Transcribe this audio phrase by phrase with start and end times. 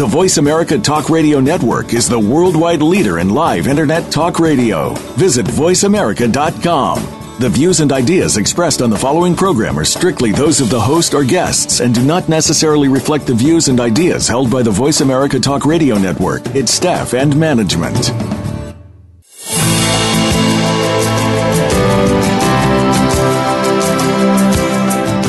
[0.00, 4.94] The Voice America Talk Radio Network is the worldwide leader in live Internet talk radio.
[5.18, 7.36] Visit voiceamerica.com.
[7.38, 11.12] The views and ideas expressed on the following program are strictly those of the host
[11.12, 15.02] or guests and do not necessarily reflect the views and ideas held by the Voice
[15.02, 18.08] America Talk Radio Network, its staff, and management.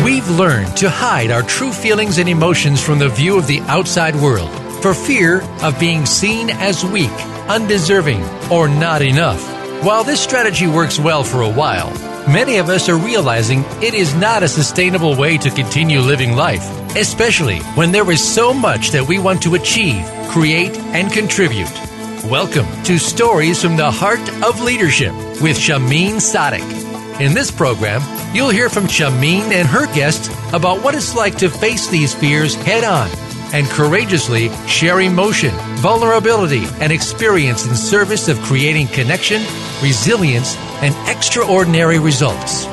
[0.06, 4.16] We've learned to hide our true feelings and emotions from the view of the outside
[4.16, 7.12] world for fear of being seen as weak,
[7.48, 9.42] undeserving, or not enough.
[9.84, 11.92] While this strategy works well for a while,
[12.28, 16.68] many of us are realizing it is not a sustainable way to continue living life,
[16.96, 21.72] especially when there is so much that we want to achieve, create, and contribute.
[22.26, 27.22] Welcome to Stories from the Heart of Leadership with Shahmeen Sadiq.
[27.22, 28.02] In this program,
[28.34, 32.56] you'll hear from Shahmeen and her guests about what it's like to face these fears
[32.56, 33.10] head on
[33.54, 39.42] and courageously share emotion, vulnerability, and experience in service of creating connection,
[39.82, 42.66] resilience, and extraordinary results.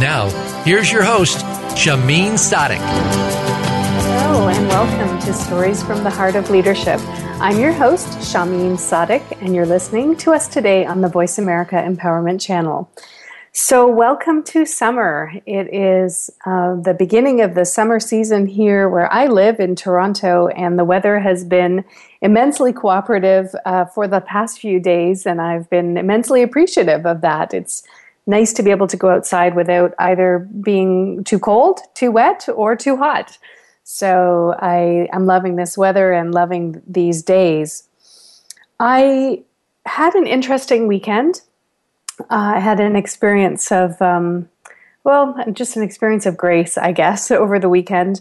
[0.00, 0.28] Now,
[0.64, 1.38] here's your host,
[1.76, 2.78] Shahmeen Sadiq.
[4.18, 7.00] Hello, and welcome to Stories from the Heart of Leadership.
[7.40, 11.76] I'm your host, Shahmeen Sadiq, and you're listening to us today on the Voice America
[11.76, 12.90] Empowerment Channel.
[13.58, 15.32] So, welcome to summer.
[15.46, 20.48] It is uh, the beginning of the summer season here where I live in Toronto,
[20.48, 21.82] and the weather has been
[22.20, 27.54] immensely cooperative uh, for the past few days, and I've been immensely appreciative of that.
[27.54, 27.82] It's
[28.26, 32.76] nice to be able to go outside without either being too cold, too wet, or
[32.76, 33.38] too hot.
[33.84, 37.88] So, I am loving this weather and loving these days.
[38.78, 39.44] I
[39.86, 41.40] had an interesting weekend.
[42.20, 44.48] Uh, I had an experience of, um,
[45.04, 48.20] well, just an experience of grace, I guess, over the weekend.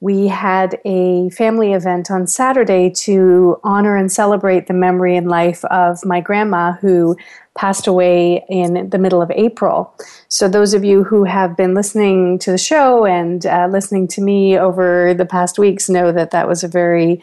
[0.00, 5.64] We had a family event on Saturday to honor and celebrate the memory and life
[5.66, 7.16] of my grandma who
[7.54, 9.94] passed away in the middle of April.
[10.28, 14.20] So, those of you who have been listening to the show and uh, listening to
[14.20, 17.22] me over the past weeks know that that was a very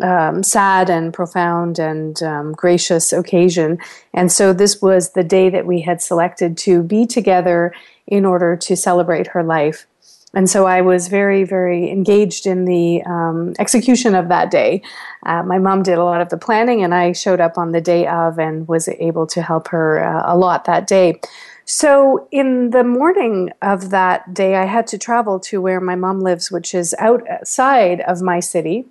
[0.00, 3.78] um, sad and profound and um, gracious occasion.
[4.12, 7.74] And so this was the day that we had selected to be together
[8.06, 9.86] in order to celebrate her life.
[10.34, 14.82] And so I was very, very engaged in the um, execution of that day.
[15.24, 17.80] Uh, my mom did a lot of the planning, and I showed up on the
[17.80, 21.20] day of and was able to help her uh, a lot that day.
[21.66, 26.20] So, in the morning of that day, I had to travel to where my mom
[26.20, 28.86] lives, which is outside of my city.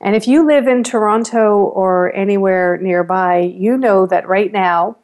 [0.00, 4.96] And if you live in Toronto or anywhere nearby, you know that right now,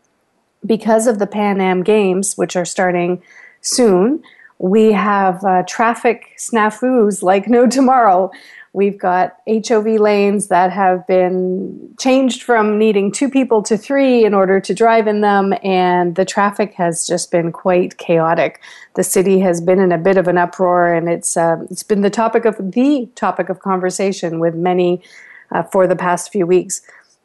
[0.65, 3.23] because of the Pan Am Games, which are starting
[3.61, 4.23] soon,
[4.59, 8.31] we have uh, traffic snafus like no tomorrow.
[8.75, 14.33] We've got HOV lanes that have been changed from needing two people to three in
[14.33, 18.63] order to drive in them, and the traffic has just been quite chaotic.
[18.95, 22.01] The city has been in a bit of an uproar, and it's uh, it's been
[22.01, 25.03] the topic of the topic of conversation with many
[25.51, 26.81] uh, for the past few weeks,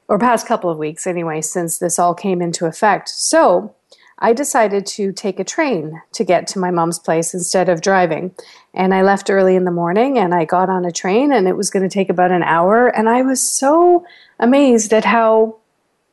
[0.10, 3.08] or past couple of weeks anyway, since this all came into effect.
[3.08, 3.74] So
[4.20, 8.34] I decided to take a train to get to my mom's place instead of driving.
[8.74, 11.56] And I left early in the morning and I got on a train and it
[11.56, 12.88] was going to take about an hour.
[12.88, 14.06] And I was so
[14.40, 15.58] amazed at how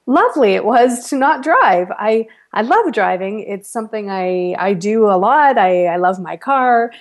[0.06, 1.90] lovely it was to not drive.
[1.92, 3.40] I, I love driving.
[3.40, 5.56] It's something I, I do a lot.
[5.56, 6.92] I, I love my car.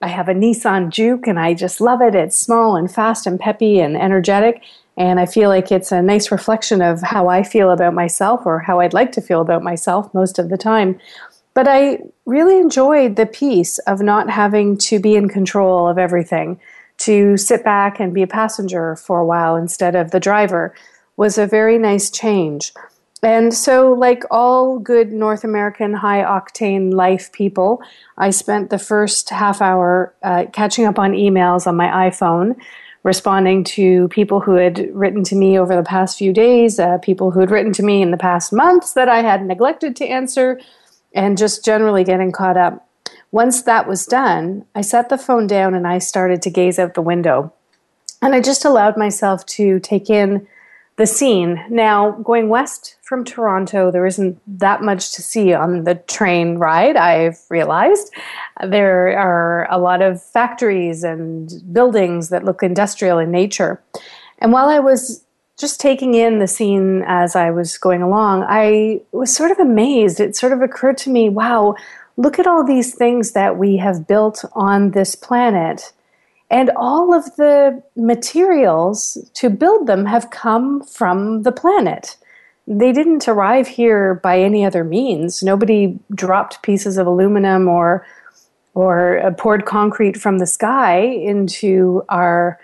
[0.00, 2.14] I have a Nissan Juke and I just love it.
[2.14, 4.62] It's small and fast and peppy and energetic.
[4.96, 8.58] And I feel like it's a nice reflection of how I feel about myself or
[8.58, 10.98] how I'd like to feel about myself most of the time.
[11.54, 16.60] But I really enjoyed the peace of not having to be in control of everything.
[16.98, 20.74] To sit back and be a passenger for a while instead of the driver
[21.16, 22.72] was a very nice change.
[23.24, 27.80] And so, like all good North American high octane life people,
[28.18, 32.56] I spent the first half hour uh, catching up on emails on my iPhone
[33.02, 37.30] responding to people who had written to me over the past few days, uh, people
[37.30, 40.60] who had written to me in the past months that I had neglected to answer,
[41.14, 42.88] and just generally getting caught up.
[43.32, 46.94] Once that was done, I set the phone down and I started to gaze out
[46.94, 47.52] the window.
[48.20, 50.46] And I just allowed myself to take in
[50.96, 51.64] the scene.
[51.70, 56.96] Now, going west from Toronto, there isn't that much to see on the train ride,
[56.96, 58.10] I've realized.
[58.66, 63.82] There are a lot of factories and buildings that look industrial in nature.
[64.38, 65.26] And while I was
[65.58, 70.18] just taking in the scene as I was going along, I was sort of amazed.
[70.18, 71.74] It sort of occurred to me wow,
[72.16, 75.92] look at all these things that we have built on this planet
[76.52, 82.18] And all of the materials to build them have come from the planet.
[82.66, 85.42] They didn't arrive here by any other means.
[85.42, 88.06] Nobody dropped pieces of aluminum or
[88.74, 92.58] or uh, poured concrete from the sky into our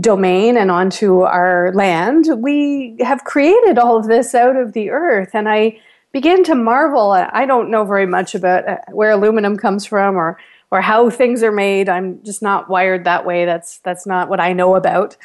[0.00, 2.26] domain and onto our land.
[2.38, 5.30] We have created all of this out of the earth.
[5.32, 5.78] And I
[6.12, 7.12] began to marvel.
[7.12, 10.38] I don't know very much about uh, where aluminum comes from or
[10.72, 11.88] or how things are made.
[11.88, 13.44] I'm just not wired that way.
[13.44, 15.16] That's that's not what I know about.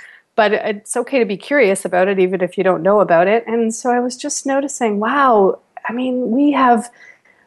[0.42, 3.44] But it's okay to be curious about it even if you don't know about it.
[3.46, 6.90] And so I was just noticing, wow, I mean, we have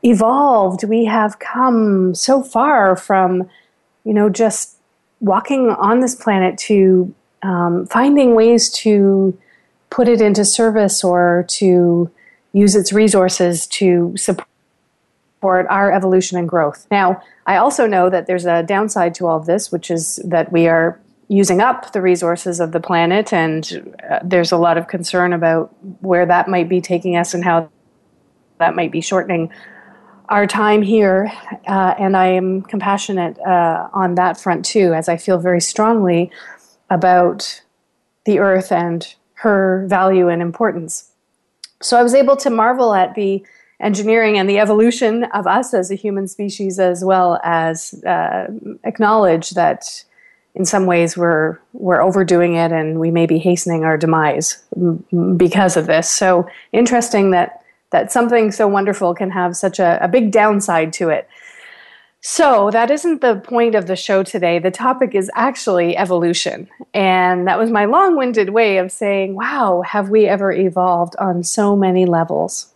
[0.04, 0.84] evolved.
[0.84, 3.50] We have come so far from,
[4.04, 4.76] you know, just
[5.18, 7.12] walking on this planet to
[7.42, 9.36] um, finding ways to
[9.90, 12.08] put it into service or to
[12.52, 16.86] use its resources to support our evolution and growth.
[16.92, 20.52] Now, I also know that there's a downside to all of this, which is that
[20.52, 24.88] we are using up the resources of the planet, and uh, there's a lot of
[24.88, 27.70] concern about where that might be taking us and how
[28.58, 29.50] that might be shortening
[30.28, 31.30] our time here,
[31.66, 36.30] uh, and I am compassionate uh, on that front too, as I feel very strongly
[36.88, 37.62] about
[38.24, 41.10] the earth and her value and importance.
[41.82, 43.44] So I was able to marvel at the
[43.80, 48.46] engineering and the evolution of us as a human species, as well as uh,
[48.84, 50.04] acknowledge that
[50.54, 54.62] in some ways we're we're overdoing it and we may be hastening our demise
[55.36, 56.10] because of this.
[56.10, 61.10] So interesting that that something so wonderful can have such a, a big downside to
[61.10, 61.28] it.
[62.26, 64.58] So, that isn't the point of the show today.
[64.58, 66.70] The topic is actually evolution.
[66.94, 71.44] And that was my long winded way of saying, wow, have we ever evolved on
[71.44, 72.72] so many levels?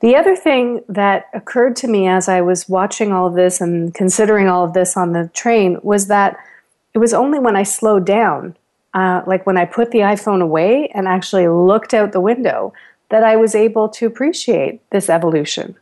[0.00, 3.94] The other thing that occurred to me as I was watching all of this and
[3.94, 6.36] considering all of this on the train was that
[6.96, 8.56] it was only when I slowed down,
[8.94, 12.72] uh, like when I put the iPhone away and actually looked out the window,
[13.10, 15.76] that I was able to appreciate this evolution.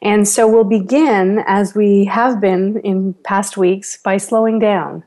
[0.00, 5.02] And so we'll begin, as we have been in past weeks, by slowing down.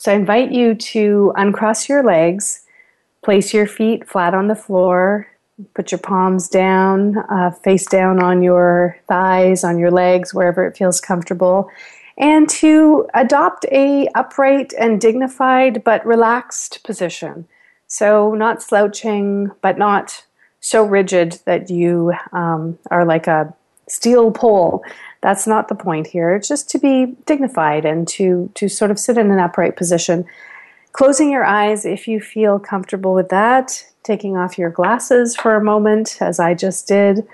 [0.00, 2.62] So I invite you to uncross your legs,
[3.22, 5.28] place your feet flat on the floor,
[5.74, 10.78] put your palms down, uh, face down on your thighs, on your legs, wherever it
[10.78, 11.70] feels comfortable,
[12.18, 17.46] and to adopt a upright and dignified but relaxed position.
[17.86, 20.24] So not slouching, but not
[20.60, 23.54] so rigid that you um, are like a
[23.86, 24.84] steel pole.
[25.20, 26.34] That's not the point here.
[26.34, 30.26] It's just to be dignified and to, to sort of sit in an upright position.
[30.92, 35.64] Closing your eyes if you feel comfortable with that, taking off your glasses for a
[35.64, 37.26] moment, as I just did,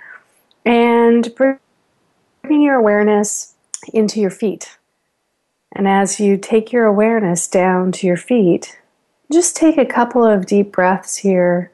[0.67, 3.54] and bringing your awareness
[3.93, 4.79] into your feet.
[5.73, 8.79] And as you take your awareness down to your feet,
[9.33, 11.73] just take a couple of deep breaths here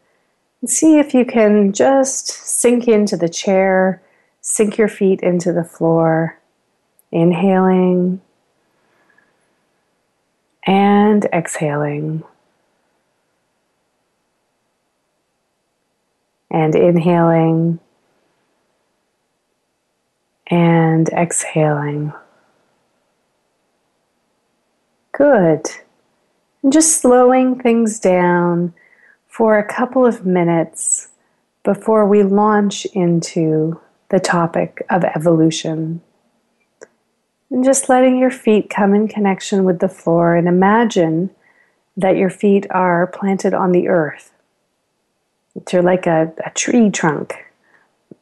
[0.61, 4.03] and See if you can just sink into the chair,
[4.43, 6.39] sink your feet into the floor,
[7.11, 8.21] inhaling
[10.67, 12.25] and exhaling.
[16.51, 17.79] And inhaling
[20.51, 22.13] and exhaling.
[25.13, 25.67] Good.
[26.63, 28.75] And just slowing things down
[29.29, 31.09] for a couple of minutes
[31.63, 36.01] before we launch into the topic of evolution.
[37.51, 41.31] And just letting your feet come in connection with the floor and imagine
[41.97, 44.33] that your feet are planted on the earth.
[45.73, 47.35] You're like a, a tree trunk,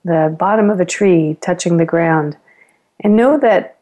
[0.04, 2.36] the bottom of a tree touching the ground.
[3.00, 3.78] And know that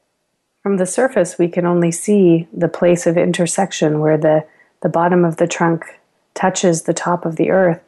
[0.63, 4.45] from the surface we can only see the place of intersection where the,
[4.83, 5.85] the bottom of the trunk
[6.35, 7.81] touches the top of the earth,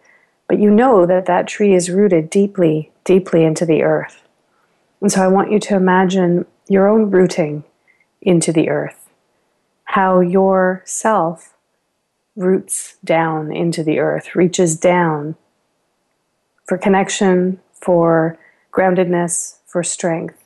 [0.48, 4.22] but you know that that tree is rooted deeply, deeply into the earth.
[5.00, 7.64] And so I want you to imagine your own rooting
[8.22, 9.08] into the earth,
[9.84, 11.54] how your self
[12.36, 15.36] roots down into the earth, reaches down
[16.64, 18.38] for connection, for
[18.72, 20.44] groundedness, for strength.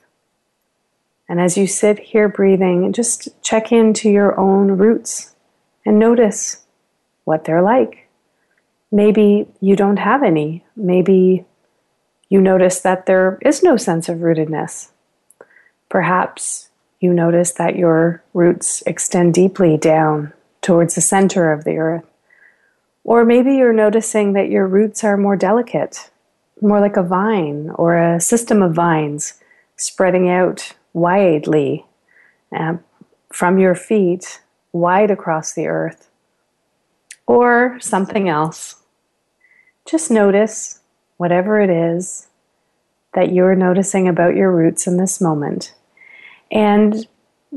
[1.29, 5.35] And as you sit here breathing, just check into your own roots
[5.85, 6.63] and notice
[7.23, 8.09] what they're like.
[8.91, 10.63] Maybe you don't have any.
[10.75, 11.45] Maybe
[12.29, 14.89] you notice that there is no sense of rootedness.
[15.89, 22.05] Perhaps you notice that your roots extend deeply down towards the center of the earth.
[23.03, 26.09] Or maybe you're noticing that your roots are more delicate,
[26.61, 29.41] more like a vine or a system of vines
[29.75, 31.85] spreading out widely
[32.55, 32.77] uh,
[33.31, 34.41] from your feet
[34.71, 36.09] wide across the earth,
[37.27, 38.81] or something else.
[39.85, 40.81] Just notice
[41.17, 42.27] whatever it is
[43.13, 45.73] that you're noticing about your roots in this moment.
[46.51, 47.07] And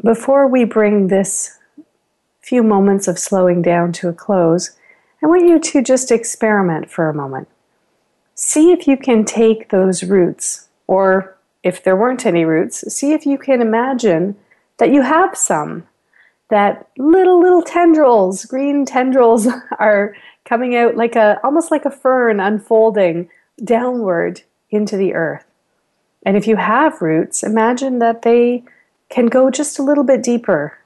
[0.02, 1.58] before we bring this
[2.42, 4.76] few moments of slowing down to a close,
[5.22, 7.48] I want you to just experiment for a moment.
[8.36, 13.24] See if you can take those roots, or if there weren't any roots, see if
[13.24, 14.36] you can imagine
[14.76, 15.88] that you have some.
[16.50, 20.14] That little, little tendrils, green tendrils, are
[20.44, 23.30] coming out like a almost like a fern unfolding
[23.64, 25.44] downward into the earth.
[26.24, 28.64] And if you have roots, imagine that they
[29.08, 30.78] can go just a little bit deeper.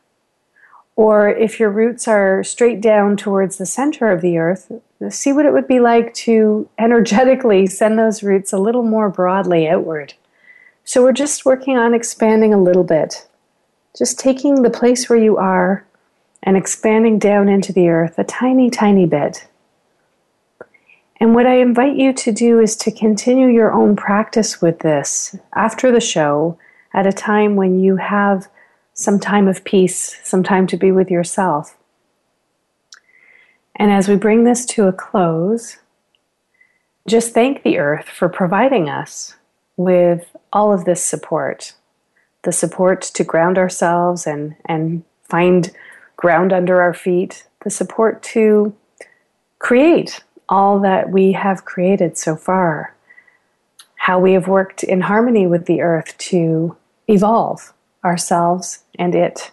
[0.97, 4.70] Or if your roots are straight down towards the center of the earth,
[5.09, 9.68] see what it would be like to energetically send those roots a little more broadly
[9.68, 10.14] outward.
[10.85, 13.26] So we're just working on expanding a little bit,
[13.97, 15.87] just taking the place where you are
[16.42, 19.47] and expanding down into the earth a tiny, tiny bit.
[21.20, 25.37] And what I invite you to do is to continue your own practice with this
[25.54, 26.59] after the show
[26.94, 28.49] at a time when you have
[29.00, 31.76] some time of peace, some time to be with yourself.
[33.76, 35.78] And as we bring this to a close,
[37.09, 39.37] just thank the earth for providing us
[39.76, 41.75] with all of this support
[42.42, 45.71] the support to ground ourselves and, and find
[46.16, 48.75] ground under our feet, the support to
[49.59, 52.95] create all that we have created so far,
[53.97, 56.75] how we have worked in harmony with the earth to
[57.09, 59.50] evolve ourselves and it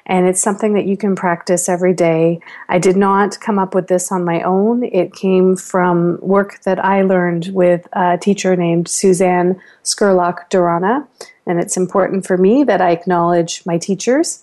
[0.04, 2.40] and it's something that you can practice every day.
[2.68, 6.84] I did not come up with this on my own, it came from work that
[6.84, 11.06] I learned with a teacher named Suzanne Scurlock Durana.
[11.46, 14.42] And it's important for me that I acknowledge my teachers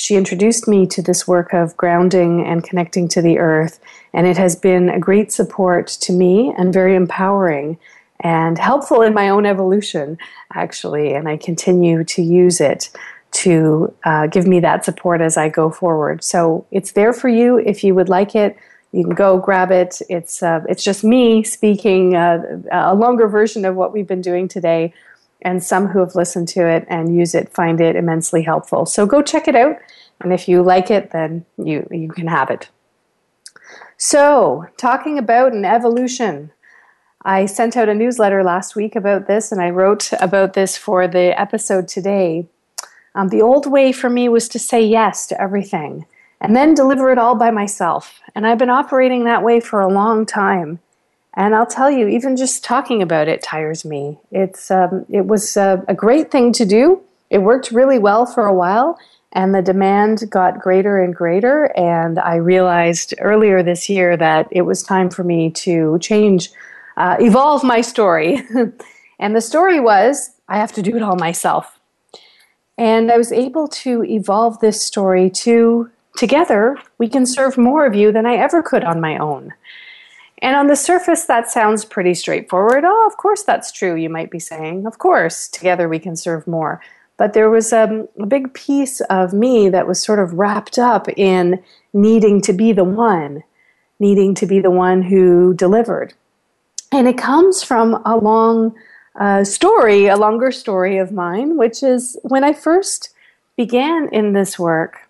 [0.00, 3.78] she introduced me to this work of grounding and connecting to the earth,
[4.14, 7.78] and it has been a great support to me and very empowering
[8.20, 10.18] and helpful in my own evolution,
[10.54, 11.14] actually.
[11.14, 12.90] And I continue to use it
[13.32, 16.22] to uh, give me that support as I go forward.
[16.22, 18.56] So it's there for you if you would like it.
[18.92, 20.02] You can go grab it.
[20.08, 24.48] It's uh, it's just me speaking uh, a longer version of what we've been doing
[24.48, 24.92] today
[25.42, 28.86] and some who have listened to it and use it find it immensely helpful.
[28.86, 29.76] So go check it out,
[30.20, 32.68] and if you like it, then you you can have it.
[33.96, 36.50] So, talking about an evolution.
[37.22, 41.06] I sent out a newsletter last week about this, and I wrote about this for
[41.06, 42.46] the episode today.
[43.14, 46.06] Um, the old way for me was to say yes to everything
[46.40, 48.20] and then deliver it all by myself.
[48.34, 50.78] And I've been operating that way for a long time.
[51.34, 54.18] And I'll tell you, even just talking about it tires me.
[54.32, 57.02] It's um, it was a, a great thing to do.
[57.28, 58.98] It worked really well for a while,
[59.32, 61.66] and the demand got greater and greater.
[61.76, 66.50] And I realized earlier this year that it was time for me to change,
[67.00, 68.42] uh, evolve my story.
[69.18, 71.78] and the story was I have to do it all myself.
[72.76, 77.94] And I was able to evolve this story to together we can serve more of
[77.94, 79.54] you than I ever could on my own.
[80.42, 82.84] And on the surface, that sounds pretty straightforward.
[82.84, 84.86] Oh, of course that's true, you might be saying.
[84.86, 86.80] Of course, together we can serve more.
[87.16, 91.06] but there was a, a big piece of me that was sort of wrapped up
[91.16, 93.42] in needing to be the one,
[93.98, 96.14] needing to be the one who delivered.
[96.92, 98.74] And it comes from a long
[99.18, 103.14] uh, story, a longer story of mine, which is when I first
[103.56, 105.08] began in this work,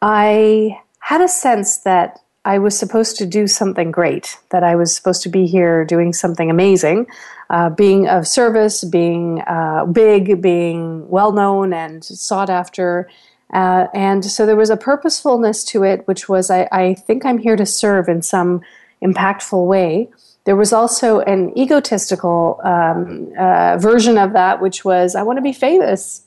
[0.00, 4.94] I had a sense that I was supposed to do something great, that I was
[4.94, 7.06] supposed to be here doing something amazing,
[7.50, 13.08] uh, being of service, being uh, big, being well known and sought after.
[13.52, 17.38] Uh, and so there was a purposefulness to it, which was I, I think I'm
[17.38, 18.62] here to serve in some
[19.02, 20.08] impactful way.
[20.48, 25.42] There was also an egotistical um, uh, version of that, which was I want to
[25.42, 26.22] be famous.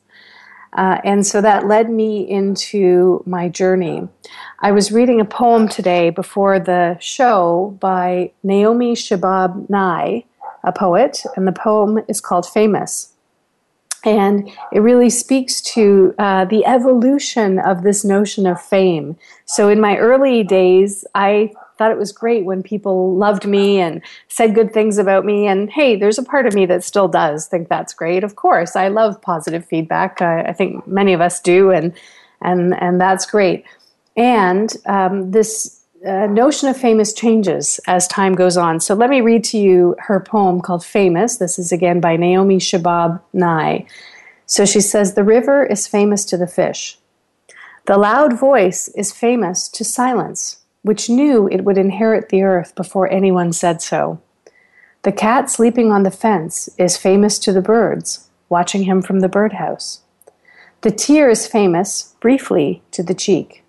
[0.73, 4.07] Uh, and so that led me into my journey.
[4.59, 10.23] I was reading a poem today before the show by Naomi Shihab Nye,
[10.63, 13.13] a poet, and the poem is called Famous.
[14.05, 19.17] And it really speaks to uh, the evolution of this notion of fame.
[19.45, 24.03] So, in my early days, I thought it was great when people loved me and
[24.27, 25.47] said good things about me.
[25.47, 28.23] And hey, there's a part of me that still does think that's great.
[28.23, 30.21] Of course, I love positive feedback.
[30.21, 31.91] I, I think many of us do, and
[32.39, 33.65] and and that's great.
[34.15, 38.79] And um, this uh, notion of famous changes as time goes on.
[38.79, 41.37] So let me read to you her poem called Famous.
[41.37, 43.87] This is again by Naomi Shihab Nye.
[44.45, 46.99] So she says, The river is famous to the fish.
[47.87, 53.11] The loud voice is famous to silence which knew it would inherit the earth before
[53.11, 54.21] anyone said so.
[55.03, 59.29] The cat sleeping on the fence is famous to the birds, watching him from the
[59.29, 60.01] birdhouse.
[60.81, 63.63] The tear is famous, briefly, to the cheek.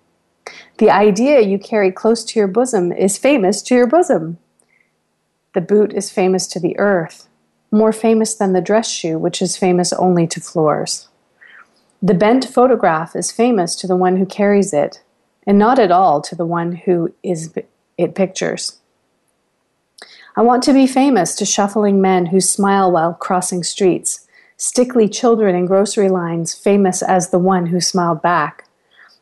[0.77, 4.37] The idea you carry close to your bosom is famous to your bosom.
[5.53, 7.27] The boot is famous to the earth,
[7.71, 11.07] more famous than the dress shoe, which is famous only to floors.
[12.01, 15.01] The bent photograph is famous to the one who carries it,
[15.45, 17.53] and not at all to the one who is
[17.97, 18.79] it pictures.
[20.35, 24.27] I want to be famous to shuffling men who smile while crossing streets,
[24.57, 28.67] stickly children in grocery lines famous as the one who smiled back.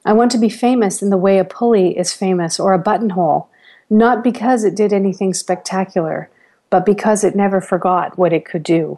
[0.05, 3.49] I want to be famous in the way a pulley is famous or a buttonhole,
[3.89, 6.29] not because it did anything spectacular,
[6.69, 8.97] but because it never forgot what it could do.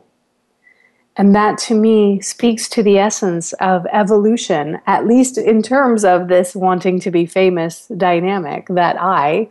[1.15, 6.27] And that to me speaks to the essence of evolution, at least in terms of
[6.27, 9.49] this wanting to be famous dynamic that I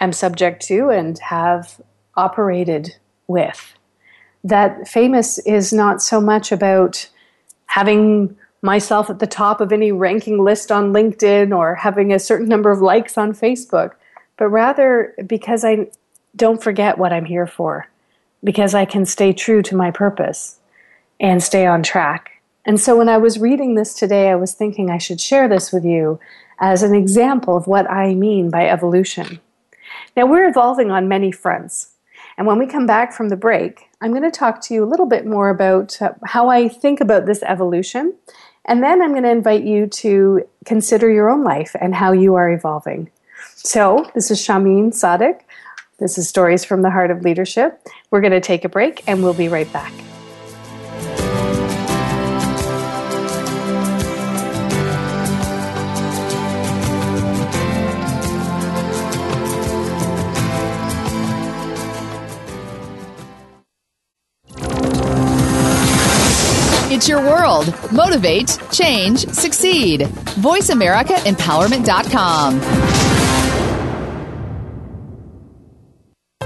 [0.00, 1.80] am subject to and have
[2.14, 2.94] operated
[3.26, 3.74] with.
[4.44, 7.08] That famous is not so much about
[7.66, 12.48] having myself at the top of any ranking list on LinkedIn or having a certain
[12.48, 13.92] number of likes on Facebook,
[14.36, 15.88] but rather because I
[16.36, 17.88] don't forget what I'm here for,
[18.44, 20.57] because I can stay true to my purpose
[21.20, 22.42] and stay on track.
[22.64, 25.72] And so when I was reading this today, I was thinking I should share this
[25.72, 26.20] with you
[26.60, 29.40] as an example of what I mean by evolution.
[30.16, 31.92] Now, we're evolving on many fronts.
[32.36, 34.86] And when we come back from the break, I'm going to talk to you a
[34.86, 38.14] little bit more about uh, how I think about this evolution.
[38.64, 42.34] And then I'm going to invite you to consider your own life and how you
[42.34, 43.10] are evolving.
[43.54, 45.40] So, this is Shahmeen Sadiq.
[45.98, 47.80] This is Stories from the Heart of Leadership.
[48.10, 49.92] We're going to take a break and we'll be right back.
[67.08, 67.72] Your world.
[67.90, 70.02] Motivate, change, succeed.
[70.42, 72.60] VoiceAmericaEmpowerment.com.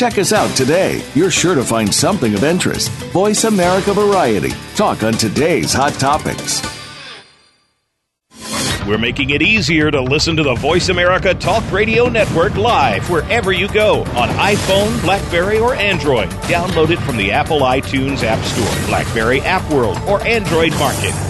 [0.00, 1.04] Check us out today.
[1.14, 2.90] You're sure to find something of interest.
[3.12, 4.48] Voice America Variety.
[4.74, 6.62] Talk on today's hot topics.
[8.86, 13.52] We're making it easier to listen to the Voice America Talk Radio Network live wherever
[13.52, 16.30] you go on iPhone, Blackberry, or Android.
[16.48, 21.29] Download it from the Apple iTunes App Store, Blackberry App World, or Android Market.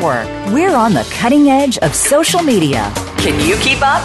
[0.01, 2.91] We're on the cutting edge of social media.
[3.17, 4.01] Can you keep up?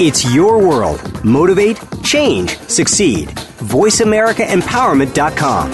[0.00, 1.24] It's your world.
[1.24, 3.28] Motivate, change, succeed.
[3.28, 5.70] VoiceAmericaEmpowerment.com.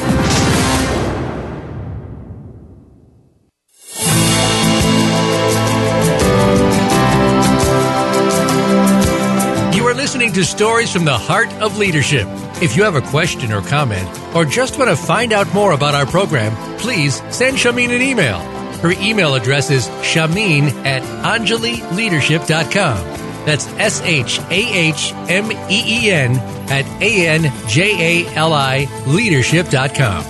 [9.73, 12.29] You are listening to Stories from the Heart of Leadership.
[12.63, 15.95] If you have a question or comment, or just want to find out more about
[15.95, 18.39] our program, please send Shahmeen an email.
[18.79, 22.97] Her email address is shahmeen at anjalileadership.com.
[23.45, 26.37] That's S H A H M E E N
[26.71, 30.25] at A N J A L I leadership.com.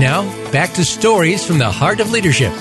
[0.00, 2.52] Now, back to Stories from the Heart of Leadership.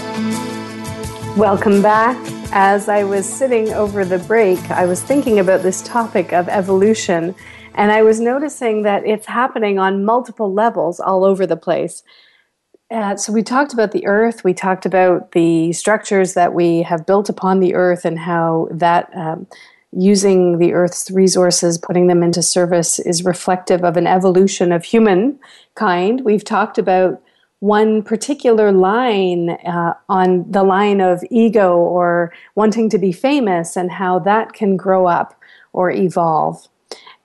[1.37, 2.17] Welcome back.
[2.51, 7.35] As I was sitting over the break, I was thinking about this topic of evolution
[7.75, 12.03] and I was noticing that it's happening on multiple levels all over the place.
[12.91, 17.05] Uh, so we talked about the earth, we talked about the structures that we have
[17.05, 19.47] built upon the earth and how that um,
[19.91, 26.21] using the earth's resources, putting them into service, is reflective of an evolution of humankind.
[26.23, 27.21] We've talked about
[27.59, 33.91] one particular line uh, on the line of ego or wanting to be famous and
[33.91, 35.39] how that can grow up
[35.73, 36.67] or evolve.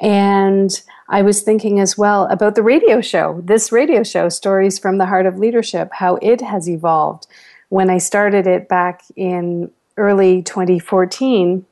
[0.01, 4.99] And I was thinking as well about the radio show, this radio show, Stories from
[4.99, 7.27] the Heart of Leadership, how it has evolved.
[7.69, 11.67] When I started it back in early 2014,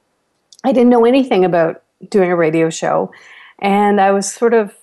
[0.64, 3.10] I didn't know anything about doing a radio show.
[3.58, 4.74] And I was sort of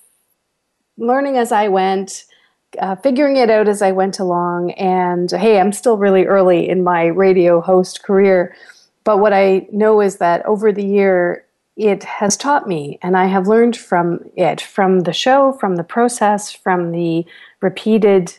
[0.98, 2.24] learning as I went,
[2.78, 4.72] uh, figuring it out as I went along.
[4.72, 8.54] And hey, I'm still really early in my radio host career.
[9.04, 11.45] But what I know is that over the year,
[11.76, 15.84] it has taught me, and I have learned from it, from the show, from the
[15.84, 17.26] process, from the
[17.60, 18.36] repeated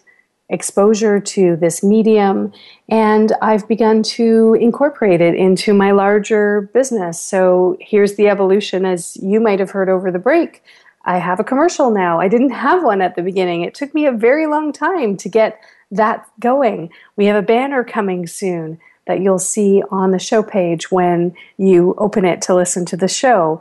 [0.50, 2.52] exposure to this medium,
[2.89, 7.19] and I've begun to incorporate it into my larger business.
[7.21, 10.63] So here's the evolution, as you might have heard over the break.
[11.04, 12.19] I have a commercial now.
[12.19, 13.62] I didn't have one at the beginning.
[13.62, 15.60] It took me a very long time to get
[15.91, 16.89] that going.
[17.15, 21.96] We have a banner coming soon that you'll see on the show page when you
[21.98, 23.60] open it to listen to the show.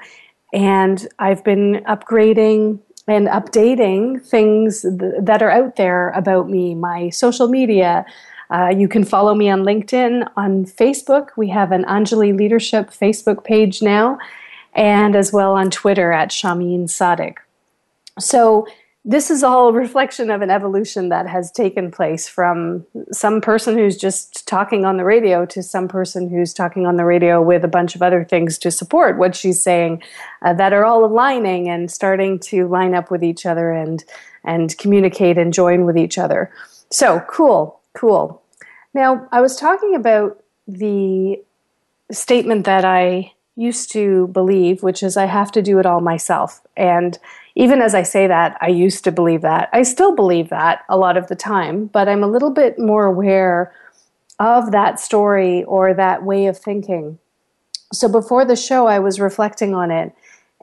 [0.52, 7.08] And I've been upgrading and updating things th- that are out there about me, my
[7.10, 8.04] social media.
[8.50, 11.28] Uh, you can follow me on LinkedIn, on Facebook.
[11.36, 14.18] We have an Anjali Leadership Facebook page now,
[14.74, 17.36] and as well on Twitter at Shahmeen Sadiq.
[18.18, 18.66] So
[19.08, 23.78] this is all a reflection of an evolution that has taken place from some person
[23.78, 27.64] who's just talking on the radio to some person who's talking on the radio with
[27.64, 30.02] a bunch of other things to support what she's saying
[30.42, 34.04] uh, that are all aligning and starting to line up with each other and
[34.42, 36.50] and communicate and join with each other.
[36.90, 38.42] So cool cool.
[38.92, 41.40] Now i was talking about the
[42.10, 46.60] statement that i used to believe which is i have to do it all myself.
[46.76, 47.16] And
[47.56, 49.70] even as I say that, I used to believe that.
[49.72, 53.06] I still believe that a lot of the time, but I'm a little bit more
[53.06, 53.72] aware
[54.38, 57.18] of that story or that way of thinking.
[57.94, 60.14] So before the show, I was reflecting on it.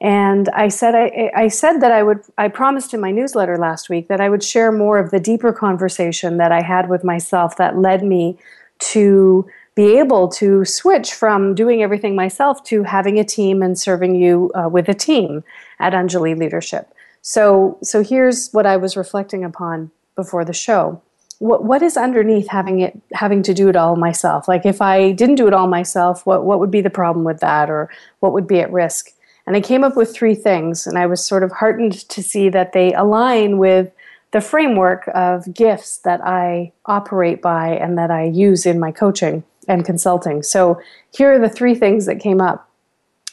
[0.02, 3.90] And I said I, I said that I would I promised in my newsletter last
[3.90, 7.58] week that I would share more of the deeper conversation that I had with myself
[7.58, 8.38] that led me
[8.80, 14.16] to be able to switch from doing everything myself to having a team and serving
[14.16, 15.44] you uh, with a team
[15.80, 16.94] at Anjali Leadership.
[17.22, 21.02] So, so here's what I was reflecting upon before the show.
[21.40, 24.48] What, what is underneath having it having to do it all myself?
[24.48, 27.40] Like if I didn't do it all myself, what, what would be the problem with
[27.40, 29.10] that or what would be at risk?
[29.46, 32.48] And I came up with three things, and I was sort of heartened to see
[32.50, 33.92] that they align with
[34.32, 39.44] the framework of gifts that I operate by and that I use in my coaching
[39.68, 40.44] and consulting.
[40.44, 42.70] So here are the three things that came up.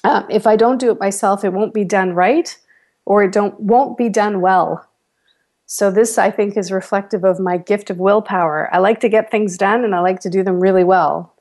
[0.05, 2.57] Um, if I don't do it myself, it won't be done right,
[3.05, 4.87] or it don't won't be done well.
[5.67, 8.69] So this, I think, is reflective of my gift of willpower.
[8.73, 11.35] I like to get things done, and I like to do them really well.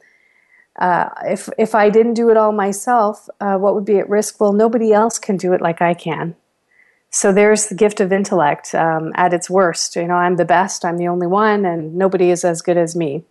[0.78, 4.39] Uh, if if I didn't do it all myself, uh, what would be at risk?
[4.39, 6.36] Well, nobody else can do it like I can.
[7.12, 9.95] So there's the gift of intellect um, at its worst.
[9.95, 10.86] You know, I'm the best.
[10.86, 13.23] I'm the only one, and nobody is as good as me.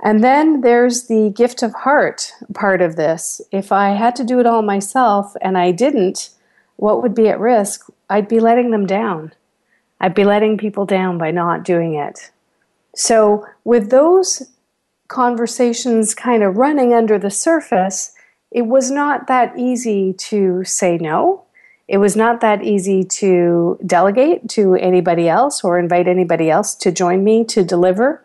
[0.00, 3.40] And then there's the gift of heart part of this.
[3.50, 6.30] If I had to do it all myself and I didn't,
[6.76, 7.88] what would be at risk?
[8.08, 9.32] I'd be letting them down.
[10.00, 12.30] I'd be letting people down by not doing it.
[12.94, 14.50] So, with those
[15.08, 18.14] conversations kind of running under the surface,
[18.50, 21.44] it was not that easy to say no.
[21.88, 26.92] It was not that easy to delegate to anybody else or invite anybody else to
[26.92, 28.22] join me to deliver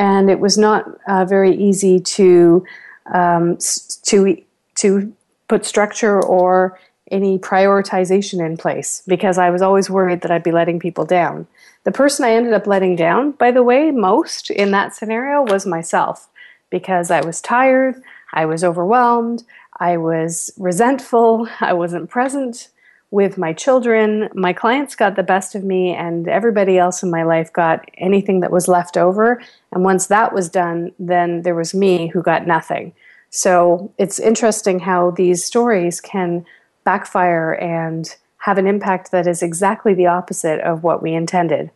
[0.00, 2.64] and it was not uh, very easy to
[3.12, 3.58] um,
[4.04, 4.42] to
[4.76, 5.12] to
[5.46, 6.78] put structure or
[7.10, 11.46] any prioritization in place because I was always worried that I'd be letting people down.
[11.84, 15.66] The person I ended up letting down, by the way, most in that scenario was
[15.66, 16.28] myself
[16.70, 18.00] because I was tired,
[18.32, 19.42] I was overwhelmed,
[19.78, 22.68] I was resentful, I wasn't present
[23.10, 24.28] with my children.
[24.34, 28.40] My clients got the best of me, and everybody else in my life got anything
[28.40, 29.42] that was left over.
[29.72, 32.92] And once that was done, then there was me who got nothing.
[33.30, 36.44] So it's interesting how these stories can
[36.84, 41.70] backfire and have an impact that is exactly the opposite of what we intended.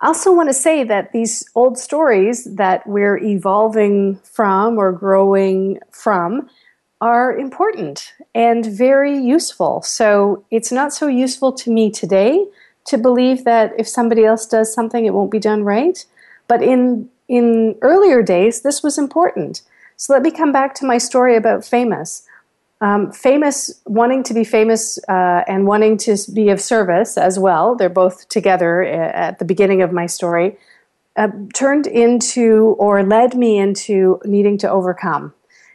[0.00, 5.78] I also want to say that these old stories that we're evolving from or growing
[5.90, 6.50] from
[7.04, 9.82] are important and very useful.
[9.82, 12.46] So it's not so useful to me today
[12.86, 16.02] to believe that if somebody else does something, it won't be done right.
[16.48, 19.62] But in in earlier days, this was important.
[19.96, 22.26] So let me come back to my story about famous.
[22.80, 27.74] Um, famous, wanting to be famous uh, and wanting to be of service as well.
[27.76, 30.56] They're both together uh, at the beginning of my story.
[31.16, 35.32] Uh, turned into or led me into needing to overcome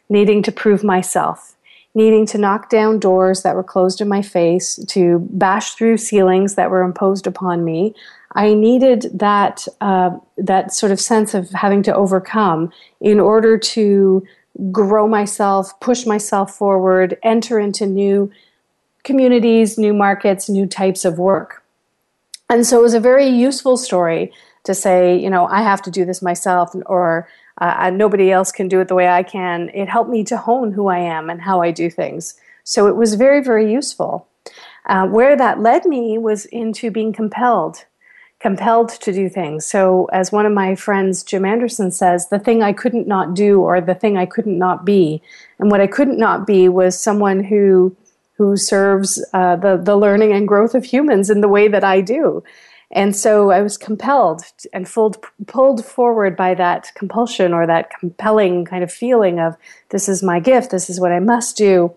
[0.10, 1.56] needing to prove myself,
[1.94, 6.56] needing to knock down doors that were closed in my face, to bash through ceilings
[6.56, 7.94] that were imposed upon me.
[8.34, 14.24] I needed that uh, that sort of sense of having to overcome in order to
[14.72, 18.32] grow myself, push myself forward, enter into new
[19.04, 21.64] communities, new markets, new types of work.
[22.50, 24.32] And so it was a very useful story
[24.64, 27.28] to say, you know, I have to do this myself, or
[27.60, 29.70] uh, nobody else can do it the way I can.
[29.74, 32.36] It helped me to hone who I am and how I do things.
[32.64, 34.28] So it was very, very useful.
[34.86, 37.86] Uh, where that led me was into being compelled,
[38.40, 39.66] compelled to do things.
[39.66, 43.62] So, as one of my friends, Jim Anderson, says, the thing I couldn't not do
[43.62, 45.22] or the thing I couldn't not be.
[45.60, 47.96] And what I couldn't not be was someone who
[48.40, 52.00] who serves uh, the, the learning and growth of humans in the way that I
[52.00, 52.42] do.
[52.92, 58.66] And so I was compelled and pulled, pulled forward by that compulsion or that compelling
[58.66, 59.56] kind of feeling of
[59.90, 61.94] this is my gift, this is what I must do.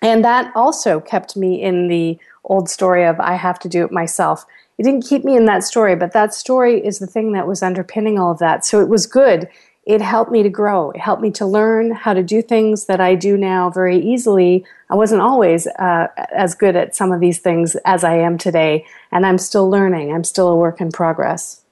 [0.00, 3.90] And that also kept me in the old story of I have to do it
[3.90, 4.46] myself.
[4.78, 7.64] It didn't keep me in that story, but that story is the thing that was
[7.64, 8.64] underpinning all of that.
[8.64, 9.48] So it was good
[9.88, 10.90] it helped me to grow.
[10.90, 14.66] It helped me to learn how to do things that I do now very easily.
[14.90, 18.84] I wasn't always uh, as good at some of these things as I am today,
[19.10, 20.12] and I'm still learning.
[20.12, 21.62] I'm still a work in progress.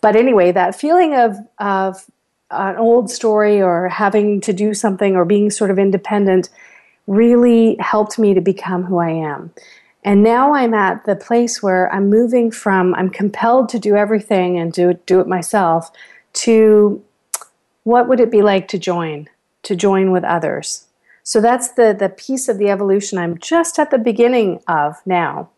[0.00, 2.06] But anyway, that feeling of, of
[2.50, 6.48] an old story or having to do something or being sort of independent
[7.06, 9.52] really helped me to become who I am.
[10.04, 14.58] And now I'm at the place where I'm moving from I'm compelled to do everything
[14.58, 15.90] and do, do it myself
[16.34, 17.04] to
[17.84, 19.28] what would it be like to join,
[19.62, 20.86] to join with others?
[21.22, 25.50] So that's the, the piece of the evolution I'm just at the beginning of now.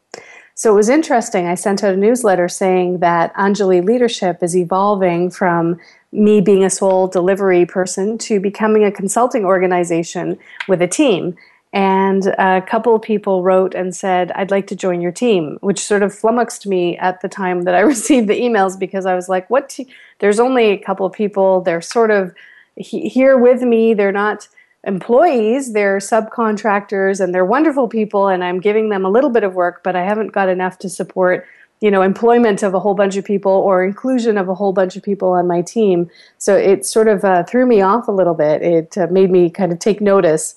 [0.54, 1.46] So it was interesting.
[1.46, 5.80] I sent out a newsletter saying that Anjali Leadership is evolving from
[6.12, 11.36] me being a sole delivery person to becoming a consulting organization with a team.
[11.72, 15.78] And a couple of people wrote and said, I'd like to join your team, which
[15.78, 19.28] sort of flummoxed me at the time that I received the emails because I was
[19.28, 19.78] like, what?
[20.20, 21.60] There's only a couple of people.
[21.60, 22.34] They're sort of
[22.76, 23.94] he- here with me.
[23.94, 24.48] They're not
[24.84, 29.54] employees, they're subcontractors, and they're wonderful people, and I'm giving them a little bit of
[29.54, 31.46] work, but I haven't got enough to support
[31.80, 34.96] you know employment of a whole bunch of people or inclusion of a whole bunch
[34.96, 38.34] of people on my team so it sort of uh, threw me off a little
[38.34, 40.54] bit it uh, made me kind of take notice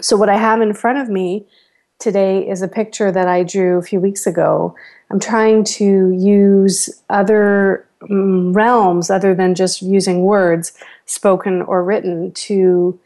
[0.01, 1.45] So, what I have in front of me
[2.01, 4.75] today is a picture that I drew a few weeks ago.
[5.09, 10.73] I'm trying to use other um, realms other than just using words,
[11.05, 12.99] spoken or written, to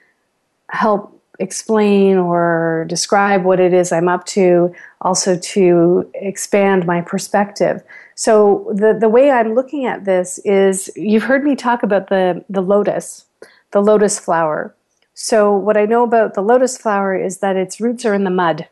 [0.70, 7.84] help explain or describe what it is I'm up to, also to expand my perspective.
[8.16, 12.46] So the, the way I'm looking at this is you've heard me talk about the,
[12.50, 13.26] the lotus,
[13.72, 14.74] the lotus flower.
[15.14, 18.30] So what I know about the lotus flower is that its roots are in the
[18.30, 18.70] mud.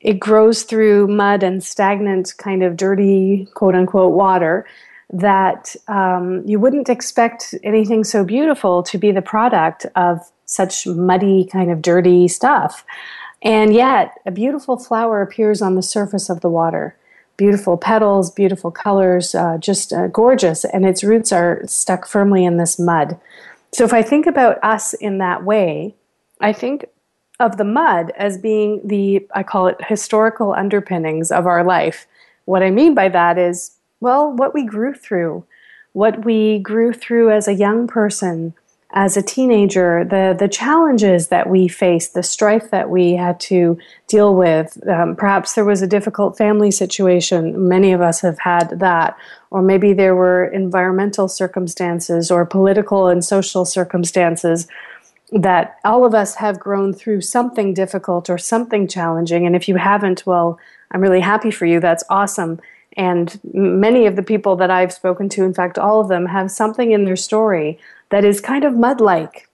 [0.00, 4.66] It grows through mud and stagnant, kind of dirty, quote unquote, water
[5.12, 11.44] that um, you wouldn't expect anything so beautiful to be the product of such muddy,
[11.44, 12.84] kind of dirty stuff.
[13.42, 16.96] And yet, a beautiful flower appears on the surface of the water.
[17.36, 22.56] Beautiful petals, beautiful colors, uh, just uh, gorgeous, and its roots are stuck firmly in
[22.56, 23.20] this mud.
[23.72, 25.94] So, if I think about us in that way,
[26.40, 26.86] I think
[27.38, 32.06] of the mud as being the, I call it historical underpinnings of our life.
[32.44, 35.44] What I mean by that is, well, what we grew through,
[35.92, 38.54] what we grew through as a young person,
[38.92, 43.78] as a teenager, the the challenges that we faced, the strife that we had to
[44.06, 44.78] deal with.
[44.88, 47.68] Um, perhaps there was a difficult family situation.
[47.68, 49.16] Many of us have had that,
[49.50, 54.68] or maybe there were environmental circumstances or political and social circumstances
[55.32, 59.46] that all of us have grown through something difficult or something challenging.
[59.46, 60.58] And if you haven't, well,
[60.92, 61.80] I'm really happy for you.
[61.80, 62.60] That's awesome.
[62.96, 66.50] And many of the people that I've spoken to, in fact, all of them, have
[66.50, 67.78] something in their story
[68.10, 69.48] that is kind of mud like.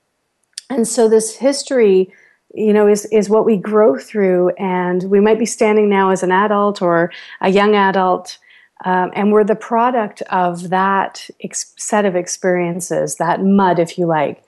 [0.70, 2.12] And so this history,
[2.54, 4.50] you know, is, is what we grow through.
[4.50, 8.38] And we might be standing now as an adult or a young adult.
[8.84, 14.06] Um, and we're the product of that ex- set of experiences, that mud, if you
[14.06, 14.44] like.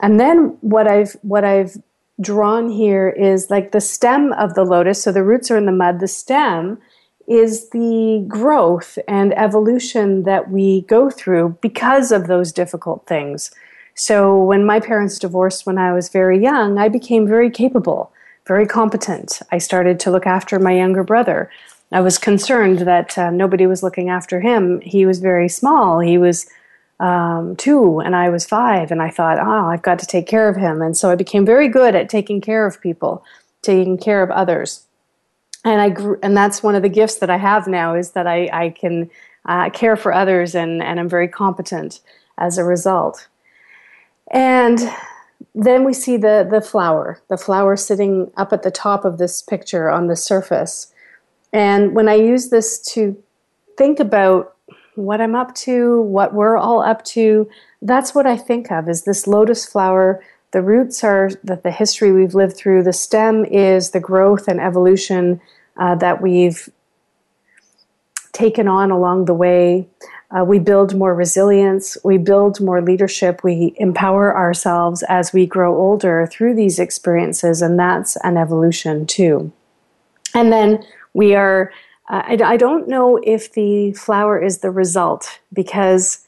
[0.00, 1.76] And then what I've what I've
[2.20, 5.02] drawn here is like the stem of the lotus.
[5.02, 6.00] So the roots are in the mud.
[6.00, 6.78] The stem
[7.26, 13.50] is the growth and evolution that we go through because of those difficult things.
[13.94, 18.12] So, when my parents divorced when I was very young, I became very capable,
[18.46, 19.40] very competent.
[19.50, 21.50] I started to look after my younger brother.
[21.92, 24.80] I was concerned that uh, nobody was looking after him.
[24.82, 26.00] He was very small.
[26.00, 26.46] He was
[27.00, 30.48] um, two, and I was five, and I thought, oh, I've got to take care
[30.48, 30.80] of him.
[30.82, 33.24] And so I became very good at taking care of people,
[33.62, 34.86] taking care of others
[35.66, 38.26] and I grew, and that's one of the gifts that I have now is that
[38.26, 39.10] I, I can
[39.46, 42.00] uh, care for others and, and I'm very competent
[42.38, 43.26] as a result.
[44.30, 44.78] And
[45.56, 49.42] then we see the, the flower, the flower sitting up at the top of this
[49.42, 50.92] picture on the surface.
[51.52, 53.20] And when I use this to
[53.76, 54.55] think about
[54.96, 57.48] what I'm up to, what we're all up to,
[57.80, 60.22] that's what I think of is this lotus flower
[60.52, 62.82] the roots are that the history we've lived through.
[62.82, 65.40] The stem is the growth and evolution
[65.76, 66.68] uh, that we've
[68.32, 69.86] taken on along the way.
[70.30, 75.76] Uh, we build more resilience, we build more leadership, we empower ourselves as we grow
[75.76, 79.52] older through these experiences, and that's an evolution too.
[80.34, 80.82] And then
[81.14, 81.70] we are,
[82.08, 86.26] Uh, I, I don't know if the flower is the result because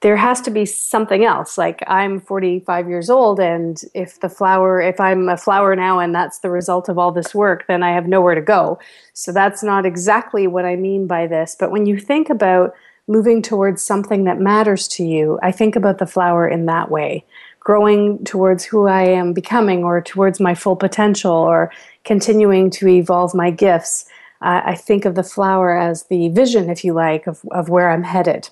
[0.00, 1.58] there has to be something else.
[1.58, 6.14] Like I'm 45 years old, and if the flower, if I'm a flower now and
[6.14, 8.78] that's the result of all this work, then I have nowhere to go.
[9.12, 11.56] So that's not exactly what I mean by this.
[11.58, 12.74] But when you think about
[13.08, 17.24] moving towards something that matters to you, I think about the flower in that way.
[17.58, 21.72] Growing towards who I am becoming, or towards my full potential, or
[22.04, 24.08] continuing to evolve my gifts.
[24.40, 27.90] Uh, I think of the flower as the vision, if you like, of, of where
[27.90, 28.50] I'm headed.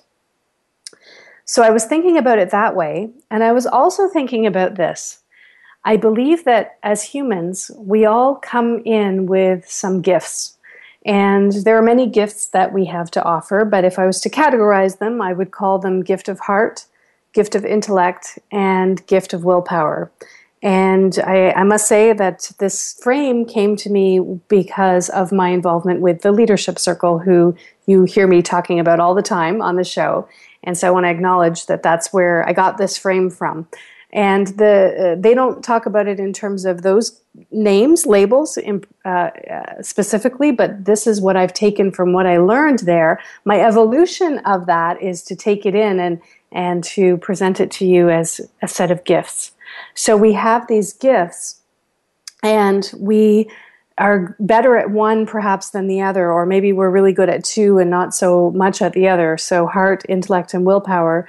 [1.45, 3.09] So I was thinking about it that way.
[3.31, 5.19] And I was also thinking about this.
[5.85, 10.57] I believe that as humans, we all come in with some gifts.
[11.05, 14.29] And there are many gifts that we have to offer, but if I was to
[14.29, 16.85] categorize them, I would call them gift of heart,
[17.31, 20.11] gift of intellect, and gift of willpower.
[20.63, 26.01] And I, I, must say that this frame came to me because of my involvement
[26.01, 27.55] with the Leadership Circle, who
[27.85, 30.27] you hear me talking about all the time on the show.
[30.63, 33.67] And so I want to acknowledge that that's where I got this frame from.
[34.11, 38.83] And the uh, they don't talk about it in terms of those names, labels in,
[39.05, 43.19] uh, uh, specifically, but this is what I've taken from what I learned there.
[43.43, 47.85] My evolution of that is to take it in and and to present it to
[47.85, 49.51] you as a set of gifts.
[49.95, 51.61] So we have these gifts,
[52.43, 53.49] and we
[53.97, 57.79] are better at one perhaps than the other, or maybe we're really good at two
[57.79, 59.37] and not so much at the other.
[59.37, 61.27] So, heart, intellect, and willpower.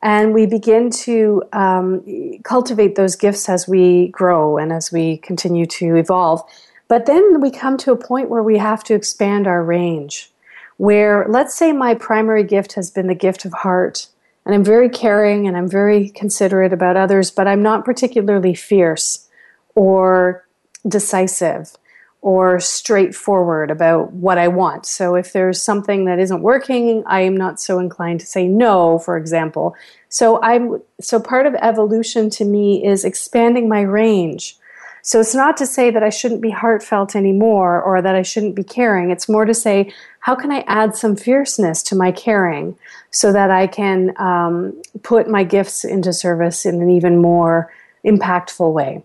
[0.00, 2.02] And we begin to um,
[2.44, 6.42] cultivate those gifts as we grow and as we continue to evolve.
[6.86, 10.30] But then we come to a point where we have to expand our range.
[10.76, 14.06] Where, let's say, my primary gift has been the gift of heart,
[14.48, 19.28] and I'm very caring and I'm very considerate about others, but I'm not particularly fierce
[19.74, 20.48] or
[20.88, 21.76] decisive
[22.22, 24.86] or straightforward about what I want.
[24.86, 28.98] So if there's something that isn't working, I am not so inclined to say no,
[28.98, 29.76] for example.
[30.08, 34.56] So I'm so part of evolution to me is expanding my range.
[35.02, 38.56] So it's not to say that I shouldn't be heartfelt anymore or that I shouldn't
[38.56, 39.10] be caring.
[39.10, 39.92] It's more to say,
[40.28, 42.76] how can I add some fierceness to my caring
[43.10, 47.72] so that I can um, put my gifts into service in an even more
[48.04, 49.02] impactful way?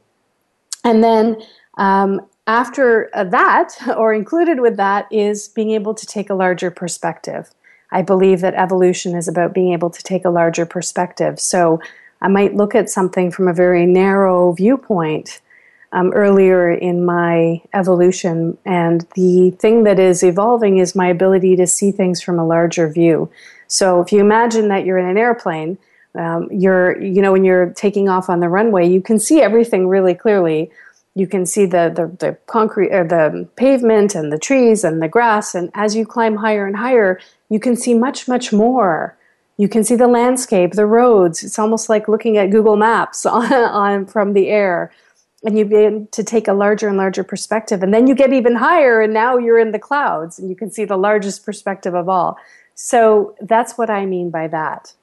[0.83, 1.41] And then
[1.77, 6.69] um, after uh, that, or included with that, is being able to take a larger
[6.69, 7.51] perspective.
[7.89, 11.39] I believe that evolution is about being able to take a larger perspective.
[11.39, 11.79] So
[12.21, 15.39] I might look at something from a very narrow viewpoint
[15.93, 21.65] um, earlier in my evolution, and the thing that is evolving is my ability to
[21.65, 23.31] see things from a larger view.
[23.67, 25.77] So if you imagine that you're in an airplane,
[26.15, 29.87] um, you're, you know, when you're taking off on the runway, you can see everything
[29.87, 30.69] really clearly.
[31.15, 35.07] You can see the, the, the concrete or the pavement and the trees and the
[35.07, 35.55] grass.
[35.55, 37.19] And as you climb higher and higher
[37.53, 39.15] you can see much much more.
[39.57, 41.43] You can see the landscape the roads.
[41.43, 44.91] It's almost like looking at google maps on, on from the air
[45.43, 48.55] and you begin to take a larger and larger perspective and then you get even
[48.55, 52.07] higher and now you're in the clouds and you can see the largest perspective of
[52.09, 52.37] all
[52.75, 54.93] so that's what i mean by that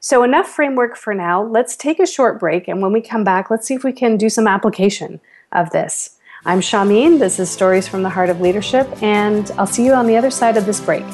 [0.00, 3.50] so enough framework for now let's take a short break and when we come back
[3.50, 5.20] let's see if we can do some application
[5.52, 6.16] of this.
[6.44, 7.18] I'm Shahmeen.
[7.18, 10.30] This is Stories from the Heart of Leadership, and I'll see you on the other
[10.30, 11.04] side of this break.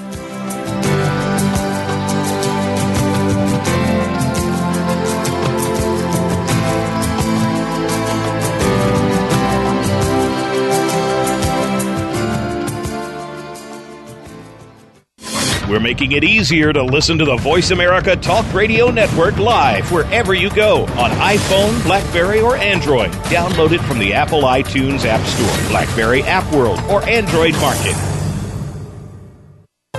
[15.76, 20.32] We're making it easier to listen to the Voice America Talk Radio Network live wherever
[20.32, 23.10] you go on iPhone, Blackberry, or Android.
[23.28, 27.94] Download it from the Apple iTunes App Store, Blackberry App World, or Android Market.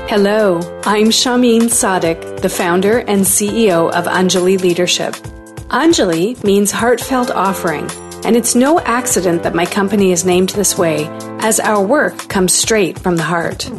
[0.09, 5.13] Hello, I'm Shahmeen Sadiq, the founder and CEO of Anjali Leadership.
[5.69, 7.87] Anjali means heartfelt offering,
[8.25, 11.05] and it's no accident that my company is named this way,
[11.41, 13.69] as our work comes straight from the heart.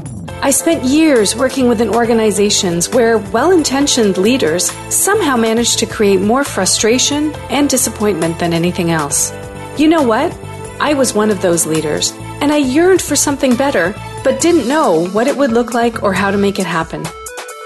[0.40, 6.44] I spent years working within organizations where well intentioned leaders somehow managed to create more
[6.44, 9.32] frustration and disappointment than anything else.
[9.76, 10.32] You know what?
[10.80, 15.08] I was one of those leaders, and I yearned for something better, but didn't know
[15.08, 17.04] what it would look like or how to make it happen.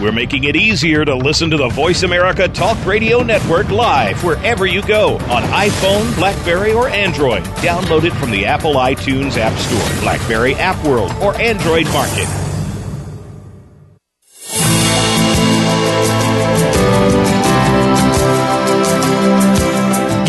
[0.00, 4.64] We're making it easier to listen to the Voice America Talk Radio Network live wherever
[4.64, 7.42] you go on iPhone, Blackberry, or Android.
[7.60, 12.26] Download it from the Apple iTunes App Store, Blackberry App World, or Android Market.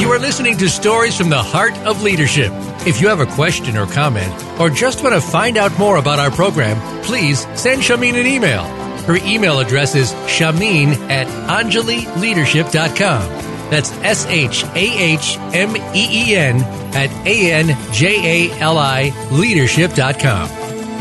[0.02, 2.52] You are listening to Stories from the Heart of Leadership.
[2.86, 6.20] If you have a question or comment, or just want to find out more about
[6.20, 8.81] our program, please send Shahmeen an email.
[9.06, 13.22] Her email address is shahmeen at anjalileadership.com.
[13.70, 16.62] That's S H A H M E E N
[16.94, 20.50] at A N J A L I leadership.com.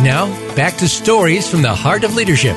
[0.04, 2.56] Now, back to stories from the heart of leadership.